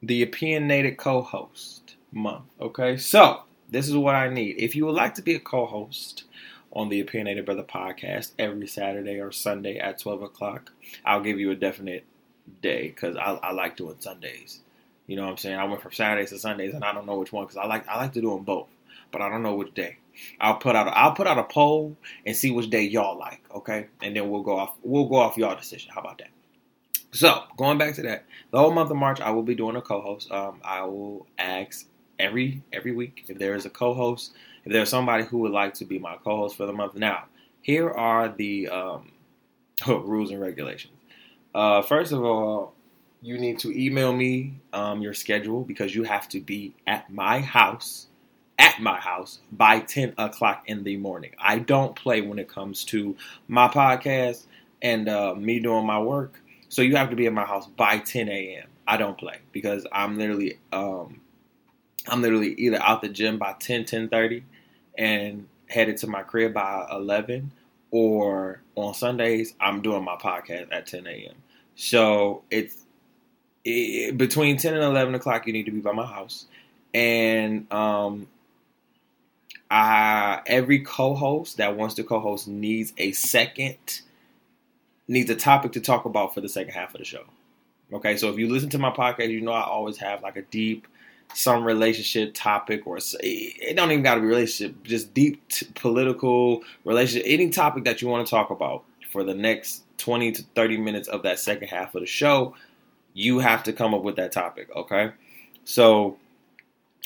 [0.01, 2.45] the opinionated co-host month.
[2.61, 4.55] Okay, so this is what I need.
[4.59, 6.23] If you would like to be a co-host
[6.71, 10.71] on the Opinionated Brother podcast every Saturday or Sunday at 12 o'clock,
[11.05, 12.03] I'll give you a definite
[12.61, 14.59] day because I, I, like doing Sundays.
[15.07, 15.57] You know what I'm saying?
[15.57, 17.87] I went from Saturdays to Sundays, and I don't know which one because I like
[17.87, 18.67] I like to do them both,
[19.11, 19.97] but I don't know which day.
[20.39, 23.41] I'll put out a, I'll put out a poll and see which day y'all like,
[23.53, 23.87] okay?
[24.01, 25.91] And then we'll go off we'll go off y'all decision.
[25.93, 26.29] How about that?
[27.11, 29.81] So going back to that, the whole month of March, I will be doing a
[29.81, 30.31] co-host.
[30.31, 31.85] Um, I will ask
[32.17, 34.33] every every week if there is a co-host,
[34.65, 36.95] if there's somebody who would like to be my co-host for the month.
[36.95, 37.25] Now,
[37.61, 39.11] here are the um,
[39.87, 40.93] rules and regulations.
[41.53, 42.73] Uh, first of all,
[43.21, 47.39] you need to email me um, your schedule because you have to be at my
[47.39, 48.07] house
[48.57, 51.31] at my house by 10 o'clock in the morning.
[51.39, 53.15] I don't play when it comes to
[53.47, 54.45] my podcast
[54.81, 56.39] and uh, me doing my work.
[56.69, 58.67] So you have to be at my house by 10 a.m.
[58.87, 61.21] I don't play because I'm literally um,
[62.07, 64.43] I'm literally either out the gym by 10, 10 30
[64.97, 67.51] and headed to my crib by 11,
[67.91, 71.35] or on Sundays, I'm doing my podcast at 10 a.m.
[71.75, 72.85] So it's
[73.63, 76.45] it, between 10 and 11 o'clock, you need to be by my house.
[76.93, 78.27] And um,
[79.73, 84.01] I, every co host that wants to co host needs a second,
[85.07, 87.23] needs a topic to talk about for the second half of the show.
[87.91, 90.43] Okay, so if you listen to my podcast, you know I always have like a
[90.43, 90.87] deep,
[91.33, 96.61] some relationship topic, or it don't even got to be relationship, just deep t- political
[96.85, 100.77] relationship, any topic that you want to talk about for the next 20 to 30
[100.77, 102.53] minutes of that second half of the show,
[103.15, 105.13] you have to come up with that topic, okay?
[105.65, 106.17] So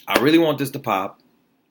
[0.06, 1.22] I really want this to pop.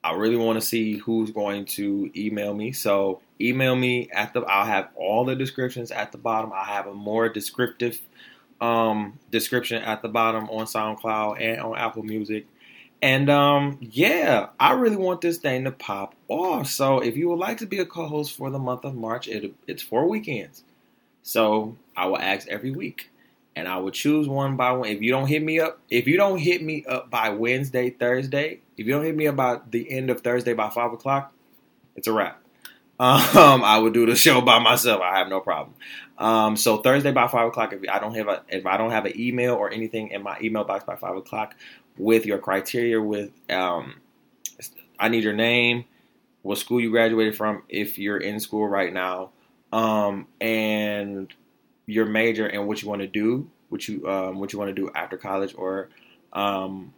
[0.07, 2.71] I really want to see who's going to email me.
[2.71, 6.53] So email me at the I'll have all the descriptions at the bottom.
[6.53, 7.99] I have a more descriptive
[8.61, 12.47] um, description at the bottom on SoundCloud and on Apple Music.
[13.01, 16.67] And um, yeah, I really want this thing to pop off.
[16.67, 19.53] So if you would like to be a co-host for the month of March, it,
[19.67, 20.63] it's four weekends.
[21.21, 23.09] So I will ask every week,
[23.57, 24.87] and I will choose one by one.
[24.87, 28.61] If you don't hit me up, if you don't hit me up by Wednesday, Thursday,
[28.77, 31.33] if you don't hit me about the end of Thursday by five o'clock,
[31.95, 32.41] it's a wrap.
[32.99, 35.01] Um, I would do the show by myself.
[35.01, 35.75] I have no problem.
[36.17, 39.05] Um, so Thursday by five o'clock, if I don't have a, if I don't have
[39.05, 41.55] an email or anything in my email box by five o'clock
[41.97, 43.95] with your criteria, with um,
[44.99, 45.85] I need your name,
[46.41, 49.29] what school you graduated from, if you're in school right now,
[49.71, 51.31] um, and
[51.85, 54.75] your major and what you want to do, what you um, what you want to
[54.75, 55.89] do after college, or
[56.33, 56.93] um,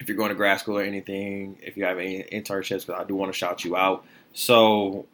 [0.00, 3.04] if you're going to grad school or anything, if you have any internships, because I
[3.04, 4.04] do want to shout you out.
[4.32, 5.06] So,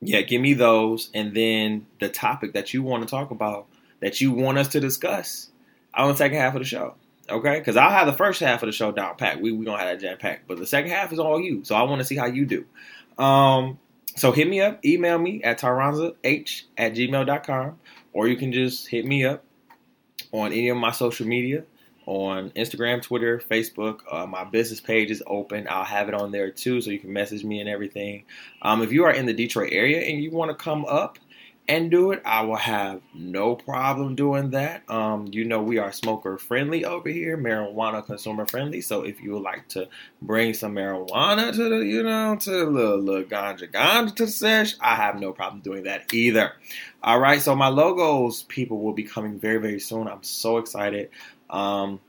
[0.00, 3.66] yeah, give me those, and then the topic that you want to talk about,
[4.00, 5.50] that you want us to discuss
[5.94, 6.94] on the second half of the show.
[7.28, 9.40] Okay, because I'll have the first half of the show down packed.
[9.40, 11.62] We we gonna have that jam packed, but the second half is all you.
[11.64, 12.64] So I want to see how you do.
[13.22, 13.78] Um,
[14.16, 17.78] so hit me up, email me at tyronza at gmail.com,
[18.12, 19.44] or you can just hit me up
[20.32, 21.64] on any of my social media
[22.10, 24.00] on Instagram, Twitter, Facebook.
[24.10, 25.68] Uh, my business page is open.
[25.70, 28.24] I'll have it on there too, so you can message me and everything.
[28.62, 31.20] Um, if you are in the Detroit area and you want to come up
[31.68, 34.82] and do it, I will have no problem doing that.
[34.90, 38.80] Um, you know, we are smoker friendly over here, marijuana consumer friendly.
[38.80, 39.86] So if you would like to
[40.20, 44.32] bring some marijuana to the, you know, to the little, little ganja ganja to the
[44.32, 46.54] sesh, I have no problem doing that either.
[47.04, 50.08] All right, so my logos people will be coming very, very soon.
[50.08, 51.10] I'm so excited.
[51.50, 52.00] Um,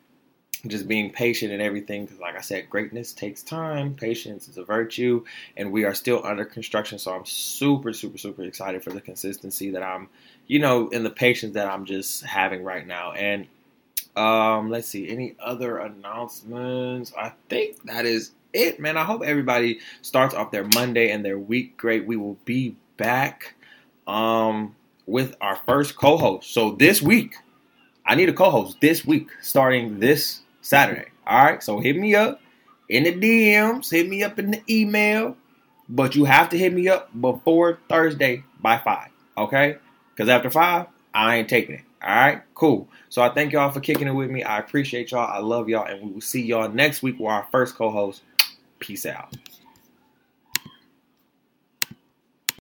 [0.67, 4.63] just being patient and everything because like i said greatness takes time patience is a
[4.63, 5.23] virtue
[5.57, 6.99] and we are still under construction.
[6.99, 10.07] So i'm super super super excited for the consistency that i'm
[10.47, 13.13] you know in the patience that i'm just having right now.
[13.13, 13.47] And
[14.15, 17.13] um let's see any other announcements?
[17.17, 18.97] I think that is it man.
[18.97, 22.05] I hope everybody starts off their monday and their week great.
[22.05, 23.55] We will be back
[24.05, 24.75] um
[25.07, 26.53] with our first co-host.
[26.53, 27.35] So this week
[28.11, 31.05] I need a co-host this week, starting this Saturday.
[31.25, 32.41] All right, so hit me up
[32.89, 35.37] in the DMs, hit me up in the email,
[35.87, 39.07] but you have to hit me up before Thursday by five.
[39.37, 39.77] Okay,
[40.13, 41.83] because after five, I ain't taking it.
[42.05, 42.89] All right, cool.
[43.07, 44.43] So I thank y'all for kicking it with me.
[44.43, 45.31] I appreciate y'all.
[45.31, 48.23] I love y'all, and we will see y'all next week with our first co-host.
[48.79, 49.33] Peace out.